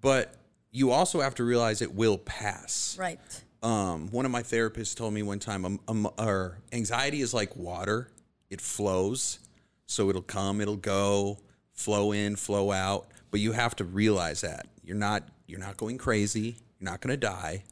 But 0.00 0.34
you 0.70 0.90
also 0.90 1.20
have 1.20 1.34
to 1.36 1.44
realize 1.44 1.82
it 1.82 1.94
will 1.94 2.18
pass. 2.18 2.96
Right. 2.98 3.20
Um, 3.62 4.08
one 4.08 4.24
of 4.24 4.30
my 4.30 4.42
therapists 4.42 4.94
told 4.94 5.14
me 5.14 5.22
one 5.22 5.38
time, 5.38 5.64
um, 5.64 5.80
um, 5.88 6.08
or 6.18 6.58
anxiety 6.72 7.20
is 7.20 7.32
like 7.32 7.56
water; 7.56 8.08
it 8.50 8.60
flows, 8.60 9.38
so 9.86 10.10
it'll 10.10 10.22
come, 10.22 10.60
it'll 10.60 10.76
go, 10.76 11.38
flow 11.72 12.12
in, 12.12 12.36
flow 12.36 12.70
out. 12.72 13.06
But 13.30 13.40
you 13.40 13.52
have 13.52 13.74
to 13.76 13.84
realize 13.84 14.42
that 14.42 14.66
you're 14.82 14.96
not 14.96 15.22
you're 15.46 15.60
not 15.60 15.76
going 15.76 15.98
crazy. 15.98 16.56
You're 16.78 16.90
not 16.90 17.00
going 17.00 17.12
to 17.12 17.16
die. 17.16 17.64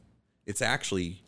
It's 0.45 0.61
actually 0.61 1.21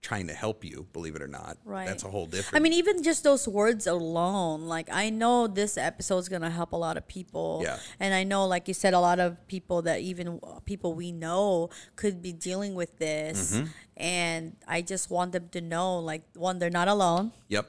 trying 0.00 0.28
to 0.28 0.32
help 0.32 0.64
you, 0.64 0.86
believe 0.92 1.16
it 1.16 1.22
or 1.22 1.28
not. 1.28 1.58
Right. 1.64 1.86
That's 1.86 2.04
a 2.04 2.08
whole 2.08 2.26
different. 2.26 2.54
I 2.54 2.60
mean, 2.60 2.72
even 2.72 3.02
just 3.02 3.24
those 3.24 3.48
words 3.48 3.86
alone, 3.86 4.62
like 4.62 4.88
I 4.92 5.10
know 5.10 5.46
this 5.48 5.76
episode 5.76 6.18
is 6.18 6.28
gonna 6.28 6.50
help 6.50 6.72
a 6.72 6.76
lot 6.76 6.96
of 6.96 7.08
people. 7.08 7.60
Yeah. 7.64 7.78
And 7.98 8.14
I 8.14 8.24
know, 8.24 8.46
like 8.46 8.68
you 8.68 8.74
said, 8.74 8.94
a 8.94 9.00
lot 9.00 9.18
of 9.18 9.36
people 9.48 9.82
that 9.82 10.00
even 10.00 10.40
people 10.64 10.94
we 10.94 11.10
know 11.10 11.70
could 11.96 12.22
be 12.22 12.32
dealing 12.32 12.74
with 12.74 12.98
this. 12.98 13.56
Mm-hmm. 13.56 13.66
And 13.96 14.56
I 14.68 14.82
just 14.82 15.10
want 15.10 15.32
them 15.32 15.48
to 15.50 15.60
know, 15.60 15.98
like, 15.98 16.22
one, 16.36 16.60
they're 16.60 16.70
not 16.70 16.86
alone, 16.86 17.32
yep. 17.48 17.66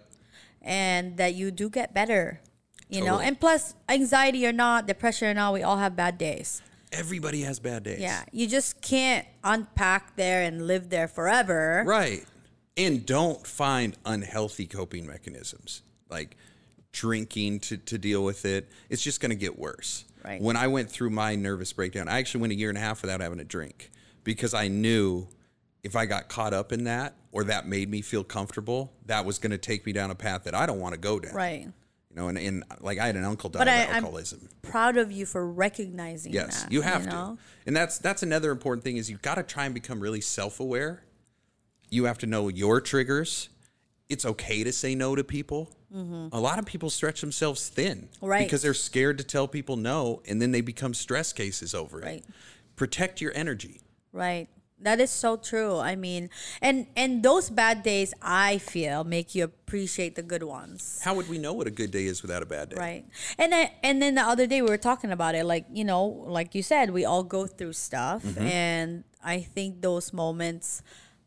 and 0.62 1.18
that 1.18 1.34
you 1.34 1.50
do 1.50 1.72
get 1.72 1.92
better. 1.92 2.42
You 2.88 3.04
know, 3.04 3.20
and 3.20 3.40
plus, 3.40 3.76
anxiety 3.88 4.48
or 4.48 4.52
not, 4.52 4.88
depression 4.88 5.28
or 5.28 5.34
not, 5.36 5.54
we 5.54 5.62
all 5.62 5.78
have 5.78 5.96
bad 5.96 6.18
days. 6.18 6.62
Everybody 6.92 7.42
has 7.42 7.60
bad 7.60 7.84
days. 7.84 8.00
Yeah, 8.00 8.24
you 8.32 8.48
just 8.48 8.82
can't 8.82 9.28
unpack 9.44 10.16
there 10.16 10.44
and 10.44 10.66
live 10.66 10.90
there 10.90 11.08
forever. 11.08 11.84
Right. 11.86 12.26
And 12.76 13.06
don't 13.06 13.46
find 13.46 13.96
unhealthy 14.06 14.66
coping 14.66 15.06
mechanisms 15.06 15.84
like 16.10 16.36
drinking 16.92 17.60
to, 17.60 17.78
to 17.78 17.98
deal 17.98 18.24
with 18.24 18.46
it. 18.46 18.70
It's 18.90 19.02
just 19.02 19.22
going 19.22 19.30
to 19.30 19.36
get 19.36 19.58
worse. 19.58 20.06
Right. 20.24 20.42
When 20.42 20.58
I 20.58 20.68
went 20.68 20.90
through 20.90 21.12
my 21.12 21.36
nervous 21.36 21.72
breakdown, 21.74 22.08
I 22.08 22.20
actually 22.20 22.42
went 22.42 22.54
a 22.54 22.56
year 22.56 22.70
and 22.70 22.78
a 22.78 22.82
half 22.82 23.02
without 23.02 23.22
having 23.22 23.40
a 23.40 23.44
drink 23.44 23.92
because 24.24 24.54
I 24.54 24.68
knew 24.68 25.28
if 25.84 25.96
I 25.96 26.06
got 26.06 26.28
caught 26.28 26.54
up 26.54 26.72
in 26.72 26.86
that 26.86 27.16
or 27.32 27.46
that 27.46 27.68
made 27.68 27.90
me 27.90 28.02
feel 28.02 28.24
comfortable, 28.24 28.92
that 29.06 29.24
was 29.26 29.40
going 29.40 29.52
to 29.52 29.58
take 29.58 29.86
me 29.86 29.94
down 29.94 30.12
a 30.12 30.16
path 30.16 30.44
that 30.44 30.56
I 30.56 30.66
don't 30.66 30.80
want 30.80 30.94
to 30.94 31.00
go 31.00 31.20
down. 31.20 31.34
Right. 31.34 31.68
You 32.20 32.26
know, 32.26 32.30
and, 32.30 32.38
and 32.38 32.64
like 32.82 33.00
I 33.00 33.06
had 33.06 33.16
an 33.16 33.24
uncle 33.24 33.50
die 33.50 33.60
But 33.60 33.68
of 33.70 33.74
I- 33.74 33.78
I'm- 33.84 33.96
alcoholism. 33.96 34.50
Proud 34.62 34.98
of 34.98 35.10
you 35.12 35.26
for 35.26 35.46
recognizing 35.50 36.34
Yes, 36.34 36.64
that. 36.64 36.72
you 36.72 36.82
have 36.82 37.06
know? 37.06 37.38
to. 37.38 37.38
And 37.66 37.76
that's 37.76 37.98
that's 37.98 38.24
another 38.24 38.52
important 38.52 38.84
thing 38.84 38.98
is 38.98 39.10
you've 39.10 39.22
got 39.22 39.36
to 39.36 39.44
try 39.44 39.64
and 39.66 39.74
become 39.74 40.00
really 40.02 40.20
self-aware. 40.22 41.02
You 41.90 42.04
have 42.06 42.18
to 42.20 42.26
know 42.28 42.50
your 42.50 42.82
triggers. 42.82 43.50
It's 44.10 44.26
okay 44.26 44.64
to 44.66 44.72
say 44.74 44.96
no 44.96 45.16
to 45.16 45.24
people. 45.24 45.70
A 45.92 46.40
lot 46.40 46.60
of 46.60 46.66
people 46.68 46.90
stretch 46.92 47.22
themselves 47.22 47.68
thin 47.70 48.10
Mm-hmm. 48.18 48.26
Right. 48.26 48.46
because 48.46 48.62
they're 48.62 48.74
scared 48.76 49.18
to 49.20 49.24
tell 49.24 49.48
people 49.48 49.76
no 49.76 50.22
and 50.28 50.40
then 50.42 50.52
they 50.52 50.62
become 50.62 50.94
stress 50.94 51.32
cases 51.34 51.74
over 51.74 52.00
it. 52.02 52.06
Right. 52.06 52.26
Protect 52.76 53.22
your 53.22 53.32
energy. 53.34 53.82
Right. 54.12 54.50
That 54.82 55.00
is 55.00 55.10
so 55.12 55.36
true. 55.36 55.78
I 55.78 55.96
mean, 55.96 56.30
and 56.62 56.88
and 56.96 57.22
those 57.22 57.50
bad 57.50 57.84
days 57.84 58.14
I 58.22 58.60
feel 58.60 59.04
make 59.04 59.36
you 59.36 59.44
appreciate 59.44 60.16
the 60.16 60.24
good 60.24 60.44
ones. 60.44 61.02
How 61.04 61.14
would 61.16 61.28
we 61.28 61.38
know 61.38 61.54
what 61.54 61.68
a 61.68 61.72
good 61.72 61.92
day 61.92 62.06
is 62.06 62.22
without 62.22 62.42
a 62.42 62.46
bad 62.46 62.70
day? 62.70 62.76
Right. 62.78 63.06
And 63.38 63.54
I, 63.54 63.74
and 63.84 64.02
then 64.02 64.16
the 64.16 64.22
other 64.22 64.48
day 64.48 64.62
we 64.62 64.70
were 64.70 64.78
talking 64.78 65.12
about 65.12 65.36
it 65.36 65.44
like, 65.46 65.66
you 65.72 65.84
know, 65.84 66.06
like 66.06 66.56
you 66.56 66.64
said, 66.64 66.92
we 66.92 67.04
all 67.06 67.24
go 67.24 67.46
through 67.48 67.74
stuff 67.74 68.24
Mm-hmm. 68.24 68.42
and 68.44 69.04
I 69.24 69.42
think 69.42 69.82
those 69.82 70.14
moments 70.14 70.82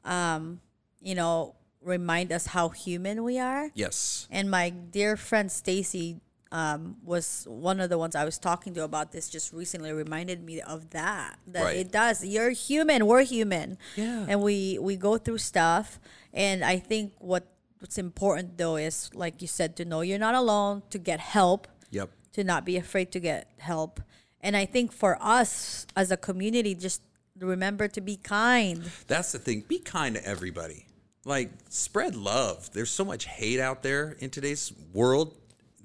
um, 0.04 0.60
you 1.00 1.14
know, 1.14 1.54
remind 1.82 2.32
us 2.32 2.46
how 2.46 2.68
human 2.70 3.22
we 3.24 3.38
are. 3.38 3.70
Yes. 3.74 4.26
And 4.30 4.50
my 4.50 4.70
dear 4.70 5.16
friend 5.16 5.50
Stacy 5.50 6.20
um, 6.52 6.96
was 7.02 7.44
one 7.48 7.80
of 7.80 7.88
the 7.88 7.96
ones 7.98 8.14
I 8.14 8.24
was 8.24 8.38
talking 8.38 8.74
to 8.74 8.84
about 8.84 9.10
this 9.10 9.28
just 9.28 9.52
recently 9.52 9.90
reminded 9.92 10.44
me 10.44 10.60
of 10.60 10.90
that. 10.90 11.38
That 11.48 11.64
Right. 11.64 11.76
it 11.78 11.90
does. 11.90 12.24
You're 12.24 12.50
human. 12.50 13.06
We're 13.06 13.22
human. 13.24 13.78
Yeah. 13.96 14.26
And 14.28 14.42
we 14.42 14.78
we 14.78 14.96
go 14.96 15.16
through 15.18 15.38
stuff. 15.38 15.98
And 16.32 16.62
I 16.62 16.78
think 16.78 17.14
what 17.18 17.44
what's 17.80 17.96
important 17.98 18.58
though 18.58 18.76
is 18.76 19.10
like 19.14 19.40
you 19.42 19.48
said 19.48 19.74
to 19.76 19.84
know 19.84 20.02
you're 20.02 20.18
not 20.28 20.34
alone. 20.34 20.82
To 20.90 20.98
get 20.98 21.20
help. 21.20 21.66
Yep. 21.90 22.10
To 22.34 22.44
not 22.44 22.64
be 22.64 22.76
afraid 22.76 23.10
to 23.12 23.20
get 23.20 23.48
help. 23.58 24.00
And 24.42 24.54
I 24.56 24.66
think 24.66 24.92
for 24.92 25.16
us 25.22 25.86
as 25.96 26.10
a 26.10 26.16
community, 26.16 26.74
just 26.74 27.00
remember 27.38 27.88
to 27.88 28.00
be 28.00 28.16
kind. 28.16 28.84
That's 29.06 29.32
the 29.32 29.38
thing. 29.38 29.64
Be 29.66 29.78
kind 29.78 30.16
to 30.16 30.24
everybody. 30.26 30.86
Like 31.24 31.50
spread 31.70 32.14
love. 32.14 32.70
There's 32.74 32.90
so 32.90 33.04
much 33.04 33.24
hate 33.24 33.60
out 33.60 33.82
there 33.82 34.16
in 34.18 34.28
today's 34.30 34.72
world 34.92 35.34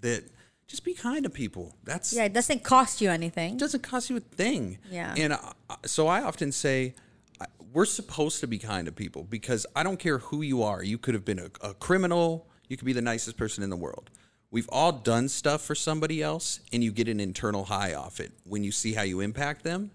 that 0.01 0.23
just 0.67 0.84
be 0.84 0.93
kind 0.93 1.23
to 1.23 1.30
people. 1.30 1.75
That's 1.84 2.13
Yeah, 2.13 2.25
it 2.25 2.34
doesn't 2.34 2.63
cost 2.63 3.01
you 3.01 3.10
anything. 3.10 3.53
It 3.53 3.60
doesn't 3.60 3.84
cost 3.84 4.10
you 4.10 4.17
a 4.17 4.19
thing. 4.19 4.77
Yeah. 4.91 5.13
And 5.17 5.34
uh, 5.34 5.38
so 5.86 6.08
I 6.08 6.21
often 6.21 6.51
say, 6.51 6.93
we're 7.73 7.86
supposed 7.86 8.39
to 8.39 8.47
be 8.47 8.58
kind 8.58 8.86
to 8.86 8.91
people 8.91 9.23
because 9.23 9.65
I 9.75 9.84
don't 9.84 9.99
care 9.99 10.17
who 10.17 10.41
you 10.41 10.63
are. 10.63 10.84
You 10.84 10.97
could 10.97 11.13
have 11.13 11.25
been 11.25 11.39
a, 11.39 11.49
a 11.62 11.73
criminal. 11.73 12.47
You 12.67 12.77
could 12.77 12.86
be 12.86 12.93
the 12.93 13.01
nicest 13.01 13.38
person 13.38 13.63
in 13.63 13.69
the 13.69 13.75
world. 13.75 14.10
We've 14.49 14.69
all 14.69 14.91
done 14.91 15.27
stuff 15.27 15.62
for 15.62 15.75
somebody 15.75 16.23
else, 16.23 16.62
and 16.71 16.84
you 16.84 16.91
get 16.91 17.10
an 17.10 17.19
internal 17.19 17.65
high 17.65 17.93
off 17.93 18.19
it 18.19 18.32
when 18.45 18.63
you 18.63 18.71
see 18.71 18.93
how 18.93 19.01
you 19.01 19.19
impact 19.19 19.63
them. 19.63 19.91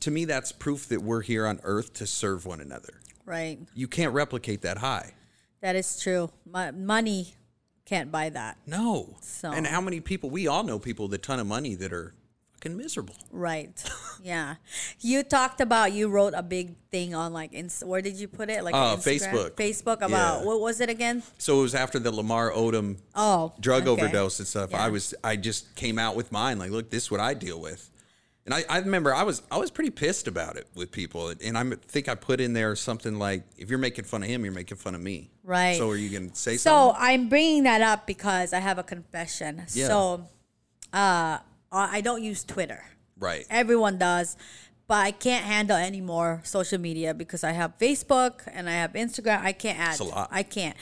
To 0.00 0.10
me, 0.10 0.24
that's 0.24 0.50
proof 0.50 0.88
that 0.88 1.02
we're 1.02 1.20
here 1.20 1.46
on 1.46 1.60
earth 1.62 1.92
to 1.94 2.06
serve 2.06 2.46
one 2.46 2.60
another. 2.60 3.00
Right. 3.24 3.58
You 3.74 3.86
can't 3.86 4.12
replicate 4.12 4.62
that 4.62 4.78
high. 4.78 5.12
That 5.60 5.76
is 5.76 6.00
true. 6.00 6.30
Mo- 6.50 6.72
money 6.72 7.34
can't 7.86 8.12
buy 8.12 8.28
that. 8.30 8.58
No. 8.66 9.16
So- 9.22 9.52
And 9.52 9.66
how 9.66 9.80
many 9.80 10.00
people, 10.00 10.28
we 10.28 10.46
all 10.46 10.62
know 10.64 10.78
people 10.78 11.06
with 11.06 11.14
a 11.14 11.18
ton 11.18 11.40
of 11.40 11.46
money 11.46 11.74
that 11.76 11.92
are 11.92 12.12
fucking 12.54 12.76
miserable. 12.76 13.14
Right. 13.30 13.70
yeah. 14.22 14.56
You 15.00 15.22
talked 15.22 15.60
about 15.60 15.92
you 15.92 16.08
wrote 16.08 16.34
a 16.36 16.42
big 16.42 16.74
thing 16.90 17.14
on 17.14 17.32
like 17.32 17.52
Inst- 17.52 17.86
where 17.86 18.02
did 18.02 18.16
you 18.16 18.28
put 18.28 18.50
it? 18.50 18.64
Like 18.64 18.74
Uh, 18.74 18.96
Facebook. 18.96 19.50
Facebook 19.52 19.98
about 20.02 20.40
Yeah. 20.40 20.44
what 20.46 20.60
was 20.60 20.80
it 20.80 20.90
again? 20.90 21.22
So 21.38 21.60
it 21.60 21.62
was 21.62 21.74
after 21.74 21.98
the 21.98 22.10
Lamar 22.10 22.50
Odom 22.50 22.96
Oh, 23.14 23.52
drug 23.60 23.86
okay. 23.86 24.02
overdose 24.02 24.38
and 24.40 24.48
stuff. 24.48 24.70
Yeah. 24.72 24.84
I 24.84 24.88
was 24.88 25.14
I 25.22 25.36
just 25.36 25.74
came 25.76 25.98
out 25.98 26.16
with 26.16 26.32
mine 26.32 26.58
like, 26.58 26.70
look, 26.72 26.90
this 26.90 27.04
is 27.04 27.10
what 27.10 27.20
I 27.20 27.34
deal 27.34 27.60
with. 27.60 27.90
And 28.46 28.54
I, 28.54 28.64
I 28.68 28.78
remember 28.78 29.12
I 29.12 29.24
was 29.24 29.42
I 29.50 29.58
was 29.58 29.70
pretty 29.70 29.90
pissed 29.90 30.28
about 30.28 30.56
it 30.56 30.68
with 30.74 30.92
people, 30.92 31.34
and 31.44 31.58
I 31.58 31.64
think 31.88 32.08
I 32.08 32.14
put 32.14 32.40
in 32.40 32.52
there 32.52 32.74
something 32.76 33.18
like, 33.18 33.42
"If 33.58 33.68
you're 33.70 33.78
making 33.78 34.04
fun 34.04 34.22
of 34.22 34.28
him, 34.28 34.44
you're 34.44 34.54
making 34.54 34.76
fun 34.78 34.94
of 34.94 35.00
me." 35.00 35.30
Right. 35.42 35.76
So 35.76 35.90
are 35.90 35.96
you 35.96 36.08
gonna 36.16 36.34
say 36.34 36.56
So 36.56 36.70
something? 36.70 36.94
So 37.00 37.06
I'm 37.06 37.28
bringing 37.28 37.64
that 37.64 37.82
up 37.82 38.06
because 38.06 38.52
I 38.52 38.60
have 38.60 38.78
a 38.78 38.84
confession. 38.84 39.64
Yeah. 39.72 39.88
So, 39.88 40.28
uh, 40.92 41.38
I 41.72 42.00
don't 42.00 42.22
use 42.22 42.44
Twitter. 42.44 42.84
Right. 43.18 43.44
Everyone 43.50 43.98
does, 43.98 44.36
but 44.86 44.98
I 44.98 45.10
can't 45.10 45.44
handle 45.44 45.76
any 45.76 46.00
more 46.00 46.40
social 46.44 46.78
media 46.80 47.14
because 47.14 47.42
I 47.42 47.50
have 47.52 47.76
Facebook 47.78 48.42
and 48.52 48.68
I 48.70 48.74
have 48.74 48.92
Instagram. 48.92 49.42
I 49.42 49.52
can't 49.52 49.78
add. 49.78 49.90
It's 49.92 50.00
a 50.00 50.04
lot. 50.04 50.28
I 50.30 50.42
can't. 50.44 50.76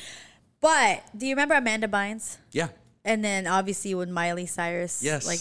But 0.60 1.02
do 1.16 1.26
you 1.26 1.32
remember 1.34 1.54
Amanda 1.54 1.88
Bynes? 1.88 2.36
Yeah. 2.52 2.68
and 3.06 3.24
then 3.24 3.46
obviously 3.46 3.94
with 3.94 4.08
Miley 4.10 4.46
Cyrus. 4.46 5.02
Yes. 5.02 5.26
Like, 5.26 5.40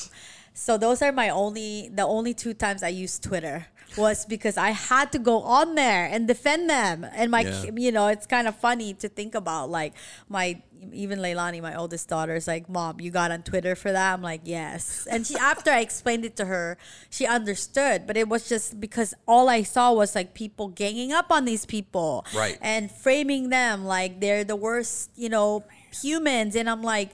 so 0.53 0.77
those 0.77 1.01
are 1.01 1.11
my 1.11 1.29
only 1.29 1.89
the 1.93 2.03
only 2.05 2.33
two 2.33 2.53
times 2.53 2.83
I 2.83 2.89
used 2.89 3.23
Twitter 3.23 3.67
was 3.97 4.25
because 4.25 4.57
I 4.57 4.71
had 4.71 5.11
to 5.11 5.19
go 5.19 5.41
on 5.43 5.75
there 5.75 6.05
and 6.11 6.27
defend 6.27 6.67
them. 6.69 7.05
And 7.13 7.29
my, 7.29 7.41
Yeah. 7.41 7.65
you 7.75 7.91
know, 7.91 8.07
it's 8.07 8.25
kind 8.25 8.47
of 8.47 8.55
funny 8.55 8.93
to 8.95 9.07
think 9.07 9.35
about. 9.35 9.69
Like 9.69 9.93
my 10.29 10.61
even 10.91 11.19
Leilani, 11.19 11.61
my 11.61 11.75
oldest 11.75 12.09
daughter, 12.09 12.35
is 12.35 12.45
like, 12.47 12.67
"Mom, 12.67 12.99
you 12.99 13.09
got 13.11 13.31
on 13.31 13.41
Twitter 13.43 13.73
for 13.75 13.91
that?" 13.93 14.13
I'm 14.13 14.21
like, 14.21 14.41
"Yes." 14.43 15.07
And 15.09 15.25
she 15.25 15.35
after 15.35 15.71
I 15.71 15.79
explained 15.79 16.25
it 16.25 16.35
to 16.37 16.45
her, 16.45 16.77
she 17.09 17.25
understood. 17.25 18.05
But 18.07 18.17
it 18.17 18.27
was 18.27 18.49
just 18.49 18.79
because 18.81 19.13
all 19.27 19.47
I 19.47 19.63
saw 19.63 19.93
was 19.93 20.13
like 20.15 20.33
people 20.33 20.67
ganging 20.69 21.13
up 21.13 21.31
on 21.31 21.45
these 21.45 21.65
people, 21.65 22.25
Right. 22.35 22.57
and 22.61 22.91
framing 22.91 23.49
them 23.49 23.85
like 23.85 24.19
they're 24.19 24.43
the 24.43 24.57
worst, 24.57 25.11
you 25.15 25.29
know, 25.29 25.63
humans. 26.01 26.55
And 26.55 26.69
I'm 26.69 26.81
like, 26.83 27.11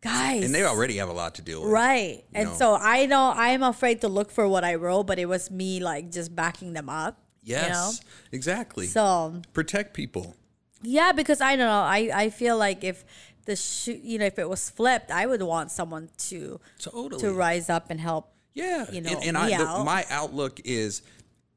guys, 0.00 0.44
And 0.44 0.54
they 0.54 0.64
already 0.64 0.96
have 0.98 1.08
a 1.08 1.12
lot 1.12 1.34
to 1.36 1.42
deal 1.42 1.62
with. 1.62 1.70
Right. 1.72 2.24
And 2.34 2.50
know. 2.50 2.54
so 2.54 2.74
I 2.74 3.06
know 3.06 3.32
I'm 3.34 3.62
afraid 3.62 4.00
to 4.02 4.08
look 4.08 4.30
for 4.30 4.46
what 4.48 4.64
I 4.64 4.76
wrote, 4.76 5.04
but 5.04 5.18
it 5.18 5.26
was 5.26 5.50
me 5.50 5.80
like 5.80 6.10
just 6.12 6.34
backing 6.34 6.72
them 6.72 6.88
up. 6.88 7.20
Yes. 7.42 7.64
You 7.66 7.72
know? 7.72 7.90
Exactly. 8.32 8.86
So 8.86 9.40
Protect 9.52 9.94
people. 9.94 10.36
yeah, 10.82 11.12
because 11.12 11.40
I 11.40 11.56
don't 11.56 11.66
know. 11.66 11.72
I, 11.72 12.10
I 12.14 12.30
feel 12.30 12.56
like 12.58 12.84
if 12.84 13.04
the 13.46 14.00
you 14.04 14.18
know, 14.18 14.26
if 14.26 14.38
it 14.38 14.48
was 14.48 14.68
flipped, 14.68 15.10
I 15.10 15.26
would 15.26 15.42
want 15.42 15.70
someone 15.70 16.10
to 16.28 16.60
Totally. 16.78 17.20
to 17.22 17.32
rise 17.32 17.70
up 17.70 17.90
and 17.90 17.98
help. 17.98 18.32
Yeah, 18.54 18.90
you 18.90 19.00
know, 19.00 19.10
and, 19.10 19.24
and 19.24 19.38
I, 19.38 19.46
me 19.48 19.56
the- 19.56 19.84
my 19.84 20.04
outlook 20.10 20.60
is 20.64 21.02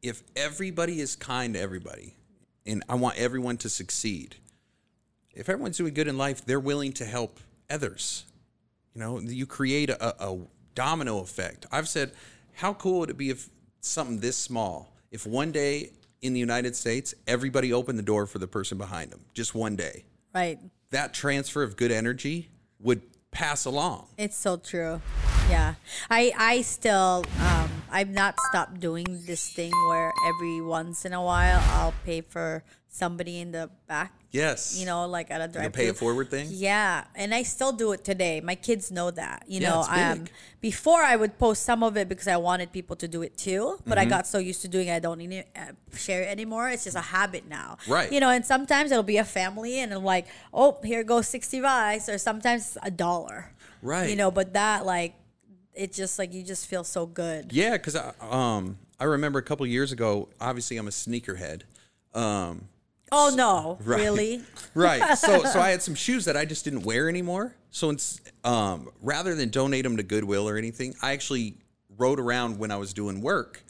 if 0.01 0.23
everybody 0.35 0.99
is 1.01 1.15
kind 1.15 1.55
to 1.55 1.59
everybody, 1.59 2.15
and 2.65 2.83
I 2.87 2.95
want 2.95 3.17
everyone 3.17 3.57
to 3.57 3.69
succeed. 3.69 4.37
If 5.33 5.47
everyone's 5.49 5.77
doing 5.77 5.93
good 5.93 6.07
in 6.07 6.17
life, 6.17 6.45
they're 6.45 6.59
willing 6.59 6.91
to 6.93 7.05
help 7.05 7.39
others. 7.69 8.25
You 8.93 8.99
know, 9.01 9.19
you 9.19 9.45
create 9.45 9.89
a, 9.89 10.23
a 10.23 10.37
domino 10.75 11.19
effect. 11.19 11.65
I've 11.71 11.87
said, 11.87 12.11
how 12.53 12.73
cool 12.73 12.99
would 12.99 13.09
it 13.09 13.17
be 13.17 13.29
if 13.29 13.49
something 13.79 14.19
this 14.19 14.37
small, 14.37 14.93
if 15.11 15.25
one 15.25 15.51
day 15.51 15.91
in 16.21 16.33
the 16.33 16.39
United 16.39 16.75
States, 16.75 17.13
everybody 17.27 17.73
opened 17.73 17.97
the 17.97 18.03
door 18.03 18.25
for 18.27 18.37
the 18.39 18.47
person 18.47 18.77
behind 18.77 19.11
them, 19.11 19.21
just 19.33 19.55
one 19.55 19.75
day 19.75 20.03
Right. 20.35 20.59
that 20.91 21.13
transfer 21.13 21.63
of 21.63 21.75
good 21.77 21.91
energy 21.91 22.49
would 22.79 23.01
pass 23.31 23.65
along. 23.65 24.07
It's 24.17 24.35
so 24.35 24.57
true. 24.57 25.01
Yeah. 25.49 25.75
I 26.09 26.33
I 26.37 26.61
still 26.61 27.23
um 27.39 27.69
I've 27.89 28.09
not 28.09 28.35
stopped 28.49 28.79
doing 28.79 29.05
this 29.25 29.49
thing 29.49 29.71
where 29.87 30.11
every 30.27 30.61
once 30.61 31.05
in 31.05 31.13
a 31.13 31.21
while 31.23 31.61
I'll 31.71 31.93
pay 32.05 32.21
for 32.21 32.63
somebody 32.91 33.39
in 33.39 33.51
the 33.51 33.69
back. 33.87 34.13
Yes. 34.31 34.77
You 34.77 34.85
know, 34.85 35.07
like 35.07 35.31
at 35.31 35.41
a 35.41 35.47
drive 35.47 35.73
pay 35.73 35.87
it 35.87 35.97
forward 35.97 36.29
thing? 36.29 36.47
Yeah. 36.51 37.05
And 37.15 37.33
I 37.33 37.43
still 37.43 37.71
do 37.71 37.91
it 37.93 38.03
today. 38.03 38.41
My 38.41 38.55
kids 38.55 38.91
know 38.91 39.09
that. 39.11 39.43
You 39.47 39.59
Yeah, 39.61 39.69
know, 39.69 39.79
it's 39.79 39.89
um 39.89 40.25
before 40.61 41.01
I 41.01 41.15
would 41.15 41.37
post 41.39 41.63
some 41.63 41.83
of 41.83 41.97
it 41.97 42.07
because 42.07 42.27
I 42.27 42.37
wanted 42.37 42.71
people 42.71 42.95
to 42.97 43.07
do 43.07 43.21
it 43.23 43.37
too, 43.37 43.79
but 43.87 43.97
Mm-hmm. 43.97 43.99
I 43.99 44.05
got 44.05 44.27
so 44.27 44.37
used 44.37 44.61
to 44.61 44.67
doing 44.67 44.87
it 44.87 44.95
I 44.95 44.99
don't 44.99 45.17
need 45.17 45.31
to 45.31 45.43
uh, 45.61 45.71
share 45.95 46.21
it 46.23 46.27
anymore. 46.29 46.69
It's 46.69 46.83
just 46.83 46.95
a 46.97 47.01
habit 47.01 47.47
now. 47.47 47.77
Right. 47.87 48.11
You 48.11 48.19
know, 48.19 48.29
and 48.29 48.45
sometimes 48.45 48.91
it'll 48.91 49.03
be 49.03 49.17
a 49.17 49.25
family 49.25 49.79
and 49.79 49.93
I'm 49.93 50.03
like, 50.03 50.27
"Oh, 50.53 50.79
here 50.83 51.03
goes 51.03 51.27
60 51.27 51.61
bucks," 51.61 52.07
or 52.09 52.17
sometimes 52.17 52.77
a 52.83 52.91
dollar. 52.91 53.51
Right. 53.81 54.09
You 54.09 54.15
know, 54.15 54.31
but 54.31 54.53
that 54.53 54.85
like 54.85 55.15
it 55.73 55.93
just 55.93 56.19
like 56.19 56.33
you 56.33 56.43
just 56.43 56.67
feel 56.67 56.83
so 56.83 57.05
good. 57.05 57.51
Yeah, 57.53 57.71
because 57.73 57.95
I, 57.95 58.13
um, 58.21 58.77
I 58.99 59.05
remember 59.05 59.39
a 59.39 59.43
couple 59.43 59.65
years 59.65 59.91
ago. 59.91 60.29
Obviously, 60.39 60.77
I'm 60.77 60.87
a 60.87 60.91
sneakerhead. 60.91 61.61
Um, 62.13 62.67
Oh 63.11 63.33
no, 63.35 63.77
Right. 63.83 63.99
really? 63.99 64.41
right. 64.73 65.17
So, 65.17 65.43
so 65.43 65.59
I 65.59 65.69
had 65.71 65.81
some 65.81 65.95
shoes 65.95 66.25
that 66.25 66.37
I 66.37 66.45
just 66.45 66.63
didn't 66.63 66.83
wear 66.83 67.09
anymore. 67.09 67.55
So, 67.71 67.89
it's, 67.89 68.19
um, 68.43 68.89
rather 69.01 69.35
than 69.35 69.49
donate 69.49 69.83
them 69.83 69.97
to 69.97 70.03
Goodwill 70.03 70.47
or 70.47 70.57
anything, 70.57 70.93
I 71.01 71.11
actually 71.13 71.55
rode 71.97 72.19
around 72.19 72.57
when 72.59 72.71
I 72.71 72.77
was 72.77 72.93
doing 72.93 73.21
work, 73.21 73.63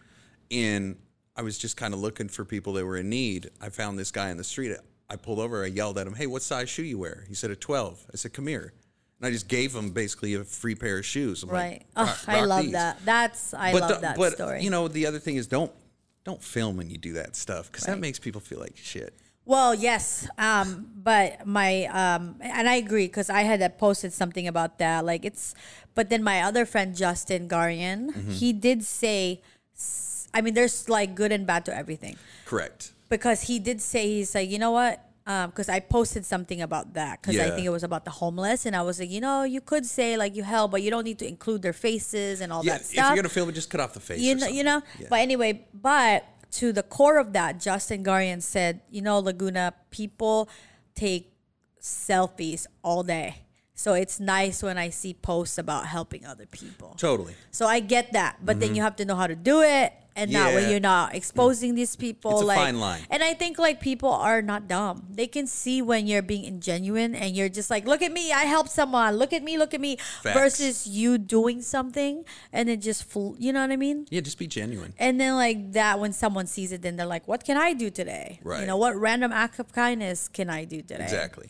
and 0.49 0.95
I 1.36 1.41
was 1.43 1.58
just 1.58 1.77
kind 1.77 1.93
of 1.93 1.99
looking 1.99 2.27
for 2.30 2.45
people 2.45 2.73
that 2.73 2.86
were 2.86 2.97
in 2.97 3.10
need. 3.10 3.49
I 3.62 3.69
found 3.69 3.97
this 3.99 4.12
guy 4.12 4.30
in 4.30 4.38
the 4.38 4.43
street. 4.43 4.75
I 5.10 5.15
pulled 5.17 5.39
over. 5.39 5.63
I 5.63 5.67
yelled 5.67 5.97
at 5.97 6.08
him, 6.08 6.13
"Hey, 6.15 6.27
what 6.27 6.41
size 6.41 6.69
shoe 6.69 6.84
you 6.84 6.97
wear?" 6.99 7.25
He 7.27 7.34
said 7.36 7.51
a 7.51 7.56
12. 7.56 8.06
I 8.13 8.17
said, 8.17 8.34
"Come 8.34 8.47
here." 8.47 8.73
And 9.19 9.27
I 9.27 9.32
just 9.32 9.47
gave 9.47 9.75
him 9.75 9.91
basically 9.91 10.34
a 10.36 10.43
free 10.43 10.73
pair 10.73 10.97
of 10.97 11.06
shoes. 11.06 11.43
I'm 11.43 11.49
like, 11.49 11.56
Right. 11.58 11.86
Oh, 11.95 12.06
"Rock- 12.06 12.19
I 12.27 12.43
love 12.45 12.63
these." 12.63 12.71
that. 12.73 12.97
That's 13.06 13.54
I 13.54 13.71
but 13.71 13.82
love 13.82 13.89
the- 13.95 13.99
that 14.01 14.17
but, 14.17 14.34
story. 14.34 14.63
You 14.63 14.69
know, 14.71 14.88
the 14.88 15.06
other 15.06 15.19
thing 15.19 15.36
is 15.36 15.47
don't 15.47 15.71
don't 16.23 16.41
film 16.43 16.77
when 16.77 16.89
you 16.89 16.97
do 16.97 17.13
that 17.13 17.36
stuff 17.36 17.71
because 17.71 17.86
that 17.86 17.99
makes 17.99 18.19
people 18.19 18.41
feel 18.41 18.60
like 18.60 18.77
shit. 18.77 19.13
Well, 19.45 19.73
yes, 19.73 20.27
um, 20.38 20.88
but 20.95 21.45
my 21.47 21.86
um, 21.88 22.36
and 22.41 22.69
I 22.69 22.75
agree 22.75 23.08
because 23.08 23.30
I 23.30 23.41
had 23.41 23.62
uh, 23.62 23.69
posted 23.69 24.13
something 24.13 24.47
about 24.47 24.77
that. 24.77 25.04
Like 25.04 25.25
it's, 25.25 25.56
but 25.95 26.10
then 26.10 26.23
my 26.23 26.41
other 26.41 26.65
friend 26.65 26.95
Justin 26.95 27.47
Garian, 27.49 28.12
Mm-hmm. 28.13 28.32
he 28.32 28.54
did 28.54 28.84
say, 28.84 29.41
I 30.34 30.41
mean, 30.41 30.54
there's 30.54 30.88
like 30.88 31.15
good 31.15 31.32
and 31.32 31.45
bad 31.47 31.65
to 31.65 31.75
everything 31.75 32.17
Correct. 32.45 32.93
because 33.10 33.41
he 33.43 33.58
did 33.60 33.82
say 33.82 34.08
he's 34.08 34.36
like, 34.36 34.49
you 34.49 34.60
know 34.60 34.71
what? 34.71 35.04
Because 35.25 35.69
I 35.69 35.80
posted 35.80 36.25
something 36.25 36.62
about 36.62 36.93
that 36.93 37.21
because 37.21 37.39
I 37.39 37.49
think 37.51 37.65
it 37.65 37.69
was 37.69 37.84
about 37.84 38.06
the 38.06 38.12
homeless, 38.12 38.65
and 38.65 38.75
I 38.75 38.82
was 38.82 38.99
like, 38.99 39.10
you 39.10 39.21
know, 39.21 39.43
you 39.43 39.62
could 39.62 39.86
say 39.86 40.17
like 40.17 40.36
you 40.36 40.43
help, 40.43 40.71
but 40.71 40.82
you 40.84 40.91
don't 40.91 41.04
need 41.06 41.19
to 41.19 41.27
include 41.27 41.62
their 41.62 41.73
faces 41.73 42.41
and 42.41 42.51
all 42.54 42.63
Yeah, 42.65 42.73
that 42.73 42.82
if 42.82 42.88
stuff. 42.88 43.08
you're 43.08 43.15
gonna 43.15 43.30
film 43.30 43.49
it, 43.49 43.54
just 43.54 43.69
cut 43.69 43.80
off 43.82 43.93
the 43.93 43.99
face. 44.01 44.19
you 44.19 44.36
know, 44.36 44.47
you 44.47 44.63
know. 44.63 44.82
Yeah. 44.99 45.08
But 45.10 45.19
anyway, 45.19 45.65
but 45.73 46.25
to 46.51 46.73
the 46.73 46.83
core 46.83 47.17
of 47.17 47.33
that, 47.33 47.59
Justin 47.59 48.03
Garian 48.03 48.41
said, 48.41 48.81
you 48.89 49.01
know, 49.01 49.19
Laguna 49.19 49.73
people 49.89 50.49
take 50.95 51.33
selfies 51.81 52.67
all 52.83 53.03
day, 53.03 53.43
so 53.73 53.93
it's 53.93 54.19
nice 54.19 54.61
when 54.61 54.77
I 54.77 54.89
see 54.89 55.13
posts 55.13 55.57
about 55.57 55.87
helping 55.87 56.25
other 56.25 56.45
people. 56.45 56.95
totally. 56.97 57.35
So 57.51 57.65
I 57.65 57.79
get 57.79 58.13
that, 58.13 58.37
but 58.43 58.59
then 58.59 58.69
mm-hmm. 58.69 58.75
you 58.75 58.81
have 58.83 58.95
to 58.97 59.05
know 59.05 59.15
how 59.15 59.27
to 59.27 59.35
do 59.35 59.61
it, 59.61 59.93
and 60.15 60.32
not 60.32 60.54
when. 60.54 60.69
You're 60.69 60.80
not 60.80 61.15
exposing 61.15 61.76
these 61.76 61.95
people. 61.95 62.32
It's 62.32 62.41
a 62.41 62.45
like, 62.45 62.58
fine 62.58 62.80
line. 62.80 63.02
And 63.10 63.24
I 63.24 63.34
think 63.34 63.58
like 63.60 63.80
people 63.80 64.10
are 64.12 64.41
not 64.41 64.67
dumb; 64.67 65.08
they 65.10 65.28
can 65.28 65.47
see 65.47 65.82
when 65.82 66.08
you're 66.08 66.21
being 66.21 66.43
ingenuine, 66.52 67.15
and 67.15 67.36
you're 67.36 67.50
just 67.50 67.69
like, 67.69 67.86
"Look 67.86 68.02
at 68.02 68.12
me, 68.12 68.32
I 68.32 68.43
helped 68.43 68.69
someone. 68.71 69.15
Look 69.17 69.34
at 69.34 69.43
me, 69.43 69.58
look 69.58 69.74
at 69.74 69.82
me." 69.82 69.97
Facts. 70.24 70.38
Versus 70.38 70.88
you 70.88 71.17
doing 71.17 71.62
something 71.62 72.26
and 72.52 72.69
it 72.69 72.78
just, 72.82 73.04
fl- 73.04 73.36
you 73.38 73.54
know 73.54 73.62
what 73.62 73.71
I 73.71 73.78
mean? 73.78 74.06
Yeah, 74.10 74.21
just 74.21 74.38
be 74.38 74.47
genuine. 74.47 74.93
And 75.00 75.19
then 75.19 75.36
like 75.36 75.71
that, 75.74 76.00
when 76.00 76.13
someone 76.13 76.45
sees 76.47 76.71
it, 76.71 76.82
then 76.82 76.95
they're 76.97 77.06
like, 77.06 77.28
"What 77.28 77.43
can 77.43 77.58
I 77.58 77.74
do 77.74 77.89
today? 77.89 78.39
Right. 78.43 78.62
You 78.62 78.67
know, 78.67 78.78
what 78.78 78.95
random 78.95 79.32
act 79.32 79.60
of 79.60 79.71
kindness 79.74 80.28
can 80.28 80.50
I 80.50 80.65
do 80.65 80.82
today?" 80.82 81.04
Exactly. 81.04 81.50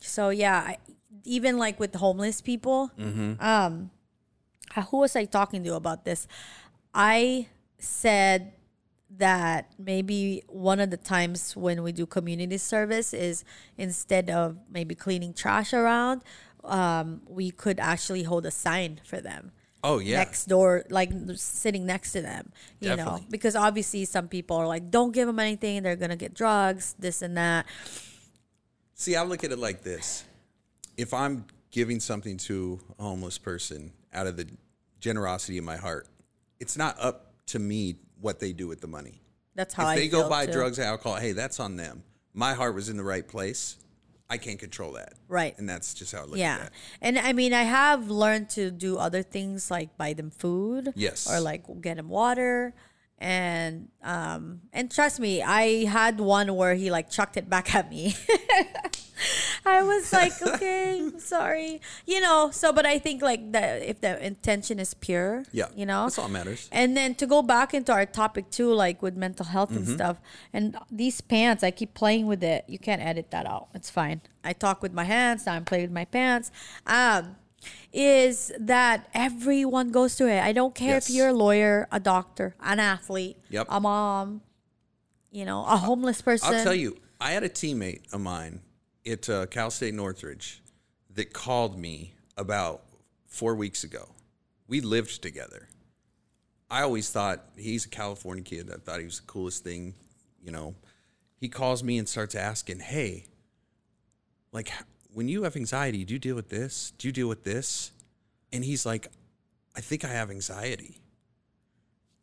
So 0.00 0.28
yeah, 0.28 0.58
I, 0.68 0.76
even 1.24 1.58
like 1.58 1.80
with 1.80 1.94
homeless 1.94 2.40
people, 2.40 2.90
Mm-hmm. 2.98 3.42
um, 3.42 3.90
who 4.90 4.98
was 4.98 5.14
I 5.16 5.24
talking 5.24 5.62
to 5.64 5.74
about 5.74 6.04
this? 6.04 6.26
I 6.94 7.48
said 7.78 8.52
that 9.16 9.72
maybe 9.78 10.42
one 10.48 10.80
of 10.80 10.90
the 10.90 10.96
times 10.96 11.56
when 11.56 11.82
we 11.82 11.92
do 11.92 12.06
community 12.06 12.58
service 12.58 13.12
is 13.12 13.44
instead 13.76 14.30
of 14.30 14.56
maybe 14.70 14.94
cleaning 14.94 15.34
trash 15.34 15.72
around, 15.72 16.22
um, 16.64 17.20
we 17.26 17.50
could 17.50 17.78
actually 17.78 18.22
hold 18.22 18.46
a 18.46 18.50
sign 18.50 19.00
for 19.04 19.20
them 19.20 19.52
Oh 19.84 19.98
yeah. 19.98 20.16
next 20.16 20.46
door, 20.46 20.84
like 20.88 21.10
sitting 21.36 21.84
next 21.84 22.12
to 22.12 22.22
them, 22.22 22.50
you 22.80 22.88
know, 22.88 22.96
Definitely. 22.96 23.26
because 23.30 23.54
obviously 23.54 24.06
some 24.06 24.28
people 24.28 24.56
are 24.56 24.66
like, 24.66 24.90
don't 24.90 25.12
give 25.12 25.26
them 25.26 25.38
anything, 25.38 25.82
they're 25.82 25.94
gonna 25.94 26.16
get 26.16 26.32
drugs, 26.32 26.94
this 26.98 27.20
and 27.20 27.36
that. 27.36 27.66
See, 28.94 29.14
I 29.14 29.22
look 29.24 29.44
at 29.44 29.52
it 29.52 29.58
like 29.58 29.82
this: 29.82 30.24
if 30.96 31.12
I'm 31.12 31.44
giving 31.70 32.00
something 32.00 32.38
to 32.38 32.80
a 32.98 33.02
homeless 33.02 33.36
person 33.36 33.92
out 34.14 34.26
of 34.26 34.36
the 34.38 34.48
generosity 35.00 35.58
of 35.58 35.64
my 35.64 35.76
heart, 35.76 36.08
it's 36.64 36.78
not 36.78 36.96
up 36.98 37.34
to 37.48 37.58
me 37.58 37.96
what 38.22 38.40
they 38.40 38.54
do 38.54 38.66
with 38.66 38.80
the 38.80 38.86
money. 38.86 39.20
That's 39.54 39.74
how 39.74 39.82
if 39.84 39.88
I 39.90 39.96
they 39.96 40.08
go 40.08 40.28
buy 40.30 40.46
too. 40.46 40.52
drugs 40.52 40.78
and 40.78 40.86
alcohol, 40.88 41.16
hey, 41.18 41.32
that's 41.32 41.60
on 41.60 41.76
them. 41.76 42.02
My 42.32 42.54
heart 42.54 42.74
was 42.74 42.88
in 42.88 42.96
the 42.96 43.04
right 43.04 43.26
place. 43.28 43.76
I 44.30 44.38
can't 44.38 44.58
control 44.58 44.92
that. 44.92 45.12
Right. 45.28 45.54
And 45.58 45.68
that's 45.68 45.92
just 45.92 46.10
how 46.12 46.22
I 46.22 46.24
look 46.24 46.38
Yeah. 46.38 46.54
at 46.54 46.60
that. 46.62 46.72
And 47.02 47.18
I 47.18 47.34
mean, 47.34 47.52
I 47.52 47.64
have 47.64 48.08
learned 48.08 48.48
to 48.50 48.70
do 48.70 48.96
other 48.96 49.22
things 49.22 49.70
like 49.70 49.98
buy 49.98 50.14
them 50.14 50.30
food. 50.30 50.94
Yes. 50.96 51.30
Or 51.30 51.38
like 51.38 51.64
get 51.82 51.98
them 51.98 52.08
water. 52.08 52.72
And 53.18 53.88
um 54.02 54.62
and 54.72 54.90
trust 54.90 55.20
me, 55.20 55.42
I 55.42 55.84
had 55.84 56.18
one 56.18 56.56
where 56.56 56.74
he 56.74 56.90
like 56.90 57.10
chucked 57.10 57.36
it 57.36 57.48
back 57.50 57.74
at 57.74 57.90
me. 57.90 58.16
I 59.66 59.82
was 59.82 60.12
like, 60.12 60.32
okay, 60.42 61.10
sorry. 61.18 61.80
You 62.06 62.20
know, 62.20 62.50
so 62.52 62.72
but 62.72 62.84
I 62.86 62.98
think 62.98 63.22
like 63.22 63.52
that 63.52 63.82
if 63.82 64.00
the 64.00 64.24
intention 64.24 64.78
is 64.78 64.94
pure, 64.94 65.44
Yeah. 65.52 65.66
you 65.74 65.86
know. 65.86 66.04
That's 66.04 66.18
all 66.18 66.28
matters. 66.28 66.68
And 66.72 66.96
then 66.96 67.14
to 67.16 67.26
go 67.26 67.42
back 67.42 67.74
into 67.74 67.92
our 67.92 68.06
topic 68.06 68.50
too, 68.50 68.72
like 68.74 69.02
with 69.02 69.16
mental 69.16 69.46
health 69.46 69.70
and 69.70 69.84
Mm-hmm. 69.84 69.94
stuff, 69.94 70.16
and 70.52 70.76
these 70.90 71.20
pants, 71.20 71.62
I 71.62 71.70
keep 71.70 71.94
playing 71.94 72.26
with 72.26 72.42
it. 72.42 72.64
You 72.68 72.78
can't 72.78 73.00
edit 73.02 73.30
that 73.30 73.46
out. 73.46 73.68
It's 73.74 73.90
fine. 73.90 74.20
I 74.42 74.52
talk 74.52 74.82
with 74.82 74.92
my 74.92 75.04
hands. 75.04 75.46
Now 75.46 75.54
I'm 75.54 75.64
playing 75.64 75.84
with 75.84 75.92
my 75.92 76.04
pants. 76.06 76.50
Um, 76.86 77.36
is 77.92 78.52
that 78.58 79.08
everyone 79.14 79.90
goes 79.90 80.16
through 80.16 80.28
it? 80.28 80.40
I 80.42 80.52
don't 80.52 80.74
care 80.74 80.96
if 80.98 81.08
you're 81.08 81.28
a 81.28 81.32
lawyer, 81.32 81.88
a 81.90 81.98
doctor, 82.00 82.54
an 82.60 82.78
athlete, 82.80 83.38
Yep. 83.48 83.66
a 83.70 83.80
mom, 83.80 84.42
you 85.30 85.44
know, 85.44 85.64
a 85.64 85.76
homeless 85.76 86.20
person. 86.20 86.52
I'll 86.54 86.62
tell 86.64 86.74
you, 86.74 86.96
I 87.20 87.30
had 87.32 87.42
a 87.42 87.48
teammate 87.48 88.12
of 88.12 88.20
mine 88.20 88.60
at 89.06 89.28
uh, 89.28 89.46
Cal 89.46 89.70
State 89.70 89.94
Northridge 89.94 90.62
that 91.10 91.32
called 91.32 91.78
me 91.78 92.14
about 92.36 92.82
four 93.26 93.54
weeks 93.54 93.84
ago. 93.84 94.08
We 94.66 94.80
lived 94.80 95.22
together. 95.22 95.68
I 96.70 96.82
always 96.82 97.10
thought 97.10 97.44
he's 97.56 97.84
a 97.84 97.88
California 97.88 98.42
kid. 98.42 98.70
I 98.70 98.76
thought 98.76 98.98
he 98.98 99.04
was 99.04 99.20
the 99.20 99.26
coolest 99.26 99.62
thing, 99.62 99.94
you 100.42 100.50
know. 100.50 100.74
He 101.38 101.48
calls 101.48 101.84
me 101.84 101.98
and 101.98 102.08
starts 102.08 102.34
asking, 102.34 102.80
"Hey, 102.80 103.26
like 104.52 104.72
when 105.12 105.28
you 105.28 105.42
have 105.42 105.56
anxiety, 105.56 106.04
do 106.04 106.14
you 106.14 106.18
deal 106.18 106.34
with 106.34 106.48
this? 106.48 106.92
Do 106.98 107.06
you 107.06 107.12
deal 107.12 107.28
with 107.28 107.44
this?" 107.44 107.92
And 108.52 108.64
he's 108.64 108.86
like, 108.86 109.08
"I 109.76 109.80
think 109.80 110.04
I 110.04 110.08
have 110.08 110.30
anxiety." 110.30 111.00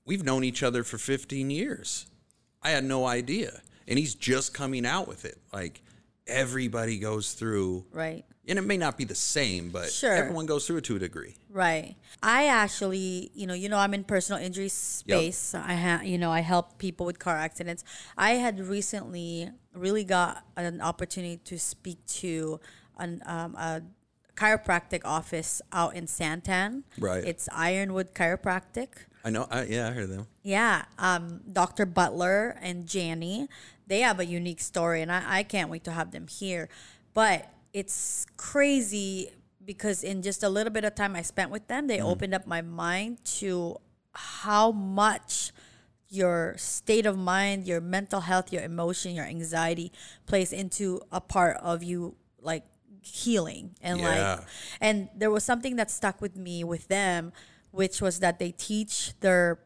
We've 0.05 0.23
known 0.23 0.43
each 0.43 0.63
other 0.63 0.83
for 0.83 0.97
15 0.97 1.51
years. 1.51 2.07
I 2.61 2.71
had 2.71 2.83
no 2.83 3.05
idea. 3.05 3.61
And 3.87 3.99
he's 3.99 4.15
just 4.15 4.53
coming 4.53 4.85
out 4.85 5.07
with 5.07 5.25
it. 5.25 5.37
Like 5.53 5.81
everybody 6.27 6.97
goes 6.99 7.33
through, 7.33 7.85
right. 7.91 8.25
and 8.47 8.57
it 8.59 8.63
may 8.63 8.77
not 8.77 8.97
be 8.97 9.05
the 9.05 9.15
same, 9.15 9.69
but 9.69 9.89
Sure. 9.91 10.13
everyone 10.13 10.45
goes 10.45 10.65
through 10.67 10.77
it 10.77 10.83
to 10.85 10.95
a 10.95 10.99
degree. 10.99 11.35
Right. 11.49 11.95
I 12.23 12.47
actually, 12.47 13.31
you 13.33 13.47
know, 13.47 13.53
you 13.53 13.69
know, 13.69 13.77
I'm 13.77 13.93
in 13.93 14.03
personal 14.03 14.41
injury 14.41 14.69
space. 14.69 15.53
I 15.53 15.73
ha- 15.73 16.01
you 16.03 16.17
know, 16.17 16.31
I 16.31 16.41
help 16.41 16.77
people 16.77 17.05
with 17.05 17.19
car 17.19 17.37
accidents. 17.37 17.83
I 18.17 18.31
had 18.31 18.59
recently 18.59 19.49
really 19.73 20.03
got 20.03 20.43
an 20.55 20.81
opportunity 20.81 21.37
to 21.45 21.57
speak 21.59 22.05
to 22.07 22.59
an 22.97 23.21
um, 23.25 23.55
a 23.55 23.81
chiropractic 24.35 25.01
office 25.05 25.61
out 25.71 25.95
in 25.95 26.05
Santan. 26.05 26.83
Right. 26.97 27.23
It's 27.23 27.47
Ironwood 27.51 28.13
Chiropractic. 28.13 29.05
I 29.23 29.29
know. 29.29 29.47
I, 29.51 29.63
yeah, 29.65 29.87
I 29.87 29.91
heard 29.91 30.09
them. 30.09 30.27
Yeah, 30.43 30.85
um, 30.97 31.41
Dr. 31.51 31.85
Butler 31.85 32.57
and 32.61 32.87
Janie, 32.87 33.47
they 33.87 33.99
have 34.01 34.19
a 34.19 34.25
unique 34.25 34.61
story, 34.61 35.01
and 35.01 35.11
I, 35.11 35.23
I 35.39 35.43
can't 35.43 35.69
wait 35.69 35.83
to 35.85 35.91
have 35.91 36.11
them 36.11 36.27
here. 36.27 36.69
But 37.13 37.49
it's 37.73 38.25
crazy 38.37 39.29
because 39.63 40.03
in 40.03 40.21
just 40.21 40.43
a 40.43 40.49
little 40.49 40.73
bit 40.73 40.83
of 40.83 40.95
time 40.95 41.15
I 41.15 41.21
spent 41.21 41.51
with 41.51 41.67
them, 41.67 41.87
they 41.87 42.01
opened 42.01 42.33
up 42.33 42.47
my 42.47 42.61
mind 42.61 43.23
to 43.39 43.77
how 44.13 44.71
much 44.71 45.51
your 46.09 46.55
state 46.57 47.05
of 47.05 47.17
mind, 47.17 47.67
your 47.67 47.79
mental 47.79 48.21
health, 48.21 48.51
your 48.51 48.63
emotion, 48.63 49.13
your 49.15 49.25
anxiety 49.25 49.91
plays 50.25 50.51
into 50.51 50.99
a 51.11 51.21
part 51.21 51.57
of 51.57 51.83
you 51.83 52.15
like 52.41 52.63
healing 53.03 53.71
and 53.81 53.99
Yeah. 53.99 54.35
like 54.35 54.47
and 54.79 55.09
there 55.15 55.31
was 55.31 55.43
something 55.43 55.75
that 55.77 55.89
stuck 55.89 56.21
with 56.21 56.35
me 56.35 56.63
with 56.63 56.87
them 56.87 57.31
which 57.71 58.01
was 58.01 58.19
that 58.19 58.39
they 58.39 58.51
teach 58.51 59.13
their 59.19 59.59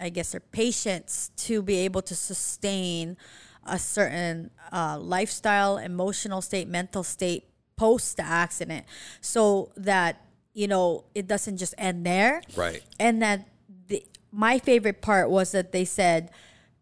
i 0.00 0.08
guess 0.08 0.32
their 0.32 0.40
patients 0.40 1.30
to 1.36 1.62
be 1.62 1.76
able 1.78 2.02
to 2.02 2.14
sustain 2.14 3.16
a 3.64 3.78
certain 3.78 4.50
uh, 4.72 4.98
lifestyle 5.00 5.78
emotional 5.78 6.40
state 6.42 6.66
mental 6.68 7.02
state 7.04 7.44
post 7.76 8.16
the 8.16 8.24
accident 8.24 8.84
so 9.20 9.70
that 9.76 10.24
you 10.54 10.66
know 10.66 11.04
it 11.14 11.26
doesn't 11.26 11.56
just 11.58 11.74
end 11.78 12.04
there 12.04 12.42
Right. 12.56 12.82
and 12.98 13.22
that 13.22 13.48
the, 13.88 14.04
my 14.32 14.58
favorite 14.58 15.00
part 15.00 15.30
was 15.30 15.52
that 15.52 15.72
they 15.72 15.84
said 15.84 16.30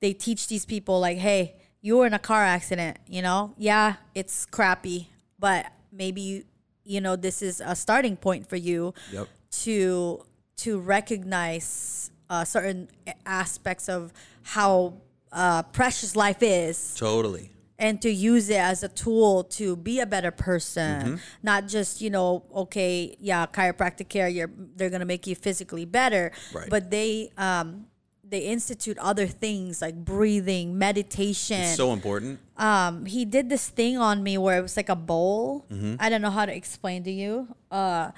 they 0.01 0.12
teach 0.12 0.49
these 0.49 0.64
people 0.64 1.01
like 1.01 1.18
hey 1.18 1.57
you 1.83 1.96
were 1.99 2.07
in 2.07 2.14
a 2.14 2.18
car 2.18 2.42
accident 2.44 2.99
you 3.07 3.23
know 3.23 3.55
yeah 3.59 3.96
it's 4.14 4.46
crappy 4.46 5.09
but 5.38 5.66
maybe 5.92 6.20
you, 6.20 6.44
you 6.85 7.01
know 7.01 7.16
this 7.16 7.42
is 7.42 7.61
a 7.64 7.77
starting 7.77 8.16
point 8.16 8.46
for 8.49 8.57
you 8.57 8.94
Yep. 9.12 9.29
to 9.64 10.25
to 10.64 10.79
recognize 10.81 12.11
uh, 12.29 12.44
certain 12.44 12.88
aspects 13.27 13.88
of 13.88 14.12
how 14.42 14.94
uh, 15.33 15.62
precious 15.64 16.14
life 16.16 16.42
is 16.42 16.94
Totally. 16.96 17.51
and 17.79 18.01
to 18.03 18.11
use 18.11 18.49
it 18.51 18.59
as 18.61 18.83
a 18.83 18.88
tool 18.88 19.44
to 19.44 19.77
be 19.77 20.01
a 20.01 20.07
better 20.07 20.31
person 20.31 20.90
Mm-hmm. 21.01 21.14
not 21.42 21.66
just 21.68 22.01
you 22.01 22.11
know 22.11 22.44
okay 22.55 23.16
yeah 23.20 23.46
chiropractic 23.46 24.09
care 24.09 24.29
you're 24.29 24.51
they're 24.77 24.90
gonna 24.90 25.05
make 25.14 25.27
you 25.27 25.35
physically 25.35 25.85
better 25.85 26.31
Right. 26.53 26.68
but 26.68 26.90
they 26.90 27.31
um 27.38 27.87
they 28.25 28.40
institute 28.46 28.96
other 28.99 29.27
things 29.27 29.83
like 29.83 29.96
breathing 30.05 30.79
meditation 30.79 31.64
So 31.75 31.92
important. 31.92 32.38
um 32.57 33.07
he 33.07 33.25
did 33.25 33.49
this 33.49 33.68
thing 33.68 33.99
on 33.99 34.23
me 34.23 34.37
where 34.38 34.59
it 34.59 34.62
was 34.62 34.77
like 34.77 34.88
a 34.88 34.96
bowl 35.12 35.66
Mm-hmm. 35.73 35.94
i 35.99 36.09
don't 36.11 36.23
know 36.23 36.31
how 36.31 36.46
to 36.46 36.55
explain 36.55 37.03
to 37.05 37.11
you 37.23 37.49
uh 37.70 38.11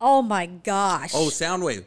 oh 0.00 0.22
my 0.22 0.46
gosh 0.46 1.12
Oh, 1.14 1.26
Soundwave. 1.28 1.84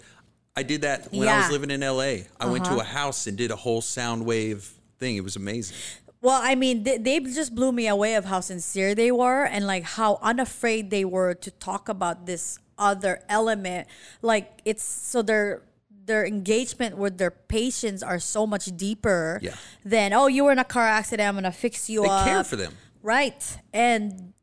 I 0.55 0.63
did 0.63 0.81
that 0.83 1.11
when 1.11 1.21
I 1.21 1.25
Yeah. 1.25 1.31
Uh-huh. 1.39 1.41
was 1.49 1.51
living 1.59 1.71
in 1.71 1.81
LA. 1.81 2.25
I 2.39 2.45
went 2.45 2.65
to 2.65 2.77
a 2.77 2.83
house 2.83 3.25
and 3.27 3.35
did 3.37 3.49
a 3.51 3.55
whole 3.55 3.81
Soundwave 3.81 4.69
thing. 4.99 5.15
It 5.15 5.23
was 5.23 5.35
amazing. 5.35 5.75
Well, 6.21 6.39
I 6.41 6.55
mean, 6.55 6.83
they, 6.83 6.97
they 6.99 7.19
just 7.19 7.53
blew 7.55 7.71
me 7.71 7.87
away 7.87 8.15
of 8.15 8.25
how 8.25 8.39
sincere 8.39 8.95
they 8.95 9.11
were 9.11 9.43
and 9.45 9.65
like 9.67 9.83
how 9.83 10.19
unafraid 10.21 10.89
they 10.89 11.03
were 11.05 11.33
to 11.33 11.51
talk 11.51 11.89
about 11.89 12.25
this 12.27 12.59
other 12.77 13.21
element. 13.27 13.87
Like 14.21 14.61
it's 14.63 14.83
so 14.83 15.21
their 15.21 15.63
their 16.05 16.25
engagement 16.25 16.97
with 16.97 17.17
their 17.17 17.31
patients 17.31 18.03
are 18.03 18.19
so 18.19 18.45
much 18.45 18.65
deeper 18.77 19.39
Yeah. 19.41 19.55
than 19.85 20.11
oh 20.13 20.27
you 20.27 20.43
were 20.43 20.51
in 20.51 20.59
a 20.59 20.65
car 20.65 20.85
accident 20.87 21.27
I'm 21.29 21.35
gonna 21.35 21.51
fix 21.51 21.89
you 21.89 22.03
They 22.03 22.09
up. 22.09 22.25
care 22.25 22.43
for 22.43 22.57
them. 22.57 22.73
Right. 23.01 23.57
And 23.73 24.33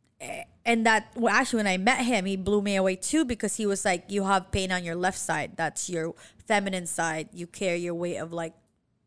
and 0.65 0.85
that 0.87 1.13
well, 1.17 1.35
actually 1.35 1.59
when 1.59 1.67
I 1.67 1.77
met 1.79 2.05
him, 2.05 2.25
he 2.27 2.37
blew 2.37 2.63
me 2.63 2.77
away 2.77 2.97
too 2.97 3.25
because 3.25 3.57
he 3.57 3.67
was 3.67 3.85
like, 3.85 4.05
You 4.09 4.25
have 4.25 4.51
pain 4.53 4.71
on 4.73 4.85
your 4.85 4.95
left 4.97 5.19
side. 5.19 5.53
That's 5.57 5.89
your 5.89 6.15
feminine 6.47 6.87
side. 6.87 7.29
You 7.33 7.47
carry 7.47 7.79
your 7.79 7.95
weight 7.95 8.17
of 8.19 8.33
like 8.33 8.55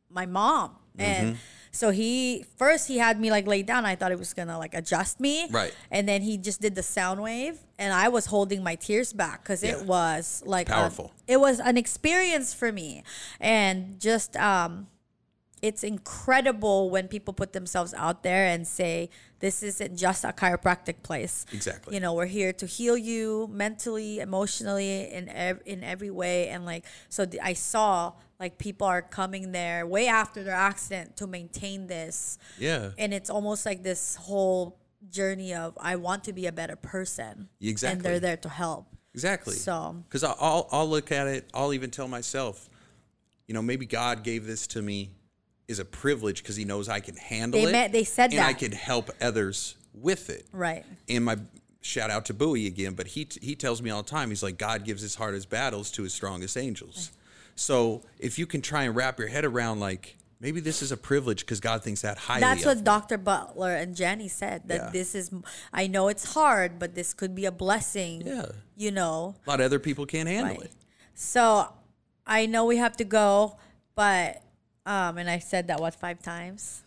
my 0.10 0.26
mom. 0.26 0.72
Mm-hmm. 0.98 1.02
And 1.02 1.38
so 1.72 1.90
he 1.90 2.46
first 2.58 2.88
he 2.88 2.98
had 3.00 3.20
me 3.20 3.32
like 3.32 3.48
lay 3.48 3.64
down. 3.64 3.86
I 3.86 3.96
thought 3.96 4.12
it 4.12 4.20
was 4.20 4.34
gonna 4.34 4.58
like 4.60 4.74
adjust 4.74 5.20
me. 5.20 5.48
Right. 5.50 5.74
And 5.92 6.08
then 6.08 6.22
he 6.22 6.38
just 6.38 6.62
did 6.62 6.76
the 6.76 6.84
sound 6.84 7.22
wave 7.22 7.58
and 7.80 7.92
I 7.94 8.10
was 8.10 8.28
holding 8.28 8.64
my 8.64 8.76
tears 8.76 9.12
back 9.14 9.42
because 9.44 9.64
Yeah. 9.64 9.78
it 9.78 9.86
was 9.86 10.44
like 10.46 10.70
a- 10.70 10.74
Powerful. 10.74 11.12
it 11.28 11.38
was 11.40 11.60
an 11.60 11.78
experience 11.78 12.54
for 12.54 12.72
me. 12.72 13.04
And 13.40 14.00
just 14.00 14.36
um 14.38 14.88
it's 15.64 15.84
incredible 15.84 16.90
when 16.90 17.08
people 17.08 17.34
put 17.34 17.54
themselves 17.54 17.94
out 17.96 18.22
there 18.22 18.46
and 18.46 18.68
say 18.68 19.10
this 19.40 19.64
isn't 19.64 19.96
just 19.98 20.24
a 20.26 20.28
chiropractic 20.42 21.02
place 21.04 21.46
Exactly. 21.54 21.96
you 21.96 22.00
know 22.02 22.14
we're 22.14 22.26
here 22.40 22.52
to 22.54 22.66
heal 22.66 22.98
you 22.98 23.48
mentally 23.52 24.20
emotionally 24.20 25.10
in 25.12 25.30
ev- 25.30 25.62
in 25.66 25.84
every 25.84 26.12
way 26.12 26.50
and 26.50 26.66
like 26.66 26.86
so 27.10 27.26
th- 27.26 27.42
i 27.44 27.54
saw 27.54 28.12
like 28.40 28.58
people 28.58 28.86
are 28.86 29.02
coming 29.02 29.52
there 29.54 29.88
way 29.88 30.08
after 30.08 30.44
their 30.44 30.54
accident 30.72 31.16
to 31.18 31.26
maintain 31.26 31.88
this 31.88 32.38
Yeah. 32.60 32.92
and 32.98 33.14
it's 33.14 33.30
almost 33.30 33.66
like 33.66 33.84
this 33.84 34.16
whole 34.16 34.78
journey 35.10 35.54
of 35.54 35.78
i 35.80 35.96
want 35.96 36.24
to 36.26 36.34
be 36.34 36.46
a 36.46 36.52
better 36.52 36.76
person 36.76 37.50
Exactly. 37.62 37.96
and 37.96 38.02
they're 38.06 38.20
there 38.20 38.38
to 38.38 38.50
help 38.50 38.88
Exactly. 39.16 39.54
So- 39.56 40.04
because 40.10 40.24
I'll 40.24 40.68
I'll 40.72 40.90
look 40.90 41.12
at 41.12 41.28
it. 41.28 41.48
I'll 41.54 41.72
even 41.74 41.92
tell 41.92 42.08
myself, 42.08 42.68
you 43.48 43.54
know, 43.54 43.62
maybe 43.62 43.86
God 43.86 44.24
gave 44.24 44.48
this 44.48 44.66
to 44.74 44.82
me 44.82 45.12
is 45.74 45.80
a 45.80 45.86
privilege 45.86 46.42
because 46.42 46.56
He 46.56 46.66
knows 46.66 46.88
I 46.88 47.00
can 47.02 47.16
handle 47.18 47.60
They 47.62 47.68
it. 47.68 47.72
meant- 47.72 47.94
they 47.94 48.04
said 48.06 48.32
and 48.32 48.42
I 48.42 48.54
could 48.54 48.74
help 48.74 49.10
others 49.20 49.76
with 49.94 50.30
it. 50.30 50.46
right 50.54 50.86
And 51.10 51.26
my 51.26 51.38
shout 51.82 52.10
out 52.10 52.26
to 52.26 52.34
Bowie 52.34 52.66
again, 52.68 52.94
but 52.94 53.08
he 53.08 53.28
he 53.42 53.56
tells 53.56 53.82
me 53.82 53.90
all 53.90 54.04
the 54.04 54.10
time. 54.10 54.30
He's 54.30 54.44
like, 54.44 54.58
God 54.58 54.86
gives 54.86 55.02
his 55.02 55.16
hardest 55.16 55.50
battles 55.50 55.92
to 55.92 56.04
his 56.04 56.14
strongest 56.14 56.56
angels. 56.58 57.12
So 57.56 58.04
if 58.20 58.40
you 58.40 58.46
can 58.48 58.62
try 58.62 58.84
and 58.84 58.96
wrap 58.96 59.20
your 59.20 59.28
head 59.28 59.46
around 59.46 59.80
like 59.80 60.18
maybe 60.40 60.60
this 60.60 60.82
is 60.82 60.92
a 60.92 60.98
privilege 60.98 61.42
because 61.42 61.60
God 61.60 61.84
thinks 61.84 62.02
that 62.02 62.18
highly. 62.18 62.42
That's 62.42 62.66
what. 62.66 62.84
Dr. 62.84 63.18
Butler 63.18 63.76
and 63.76 63.96
Jenny 63.96 64.28
said 64.28 64.64
that 64.68 64.76
Yeah. 64.82 64.90
this 64.92 65.14
is 65.16 65.30
I 65.72 65.88
know 65.88 66.08
it's 66.08 66.34
hard, 66.34 66.80
but 66.80 66.96
this 66.96 67.14
could 67.14 67.34
be 67.36 67.46
a 67.46 67.52
blessing. 67.52 68.24
Yeah. 68.26 68.48
You 68.76 68.92
know. 68.92 69.36
a 69.46 69.50
lot 69.50 69.60
of 69.60 69.66
other 69.66 69.80
people 69.80 70.06
can't 70.06 70.28
handle 70.30 70.56
Right. 70.56 70.66
it. 70.66 70.72
So 71.14 71.72
I 72.26 72.46
know 72.46 72.66
we 72.66 72.78
have 72.78 72.96
to 72.98 73.04
go, 73.04 73.58
but 73.96 74.42
um 74.86 75.18
and 75.18 75.30
I 75.30 75.40
said 75.40 75.68
that 75.68 75.80
what 75.80 75.96
five 75.96 76.22
times. 76.22 76.84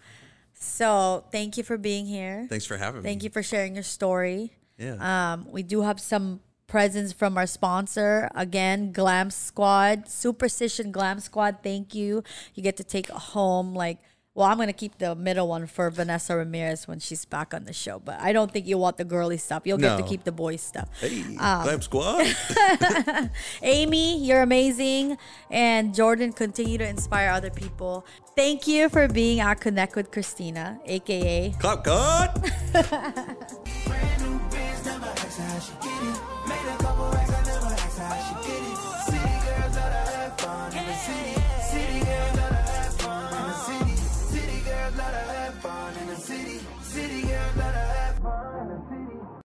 So 0.59 1.24
thank 1.30 1.56
you 1.56 1.62
for 1.62 1.76
being 1.76 2.06
here. 2.06 2.46
Thanks 2.48 2.64
for 2.64 2.76
having 2.76 3.02
me. 3.02 3.09
Thank 3.09 3.22
you 3.22 3.30
for 3.30 3.42
sharing 3.42 3.74
your 3.74 3.85
story. 3.85 4.52
Yeah. 4.78 5.32
Um, 5.32 5.46
we 5.50 5.62
do 5.62 5.82
have 5.82 6.00
some 6.00 6.40
presents 6.66 7.12
from 7.12 7.38
our 7.38 7.46
sponsor 7.46 8.28
again, 8.35 8.92
Glam 8.92 9.30
Squad, 9.30 10.09
Superstition 10.09 10.92
Glam 10.92 11.20
Squad. 11.20 11.59
Thank 11.62 11.94
you. 11.94 12.22
You 12.54 12.62
get 12.62 12.76
to 12.78 12.85
take 12.85 13.09
home 13.09 13.74
like. 13.74 13.98
Well, 14.37 14.46
I'm 14.46 14.59
gonna 14.59 14.75
keep 14.75 14.99
the 14.99 15.14
middle 15.14 15.49
one 15.49 15.66
for 15.66 15.88
Vanessa 15.88 16.37
Ramirez 16.37 16.87
when 16.87 16.99
she's 16.99 17.25
back 17.25 17.55
on 17.55 17.64
the 17.64 17.72
show, 17.72 17.99
but 17.99 18.20
I 18.20 18.35
don't 18.35 18.53
think 18.53 18.66
you 18.66 18.77
want 18.77 18.99
the 18.99 19.05
girly 19.05 19.38
stuff. 19.38 19.62
You'll 19.64 19.79
get 19.79 19.96
to 19.96 20.03
keep 20.03 20.25
the 20.25 20.33
boy 20.33 20.57
stuff. 20.57 20.90
hey, 21.01 21.22
um, 21.38 21.64
Glam 21.64 21.81
Squad. 21.81 22.37
Amy, 23.62 24.22
you're 24.22 24.42
amazing. 24.42 25.16
And 25.51 25.94
Jordan, 25.94 26.35
continue 26.35 26.77
to 26.77 26.87
inspire 26.87 27.31
other 27.31 27.49
people. 27.49 28.05
Thank 28.37 28.66
you 28.66 28.90
for 28.90 29.09
being 29.09 29.40
our 29.40 29.55
Connect 29.55 29.96
with 29.96 30.11
Christina, 30.11 30.81
aka 30.85 31.55
Clap 31.59 31.83
God. 31.83 32.53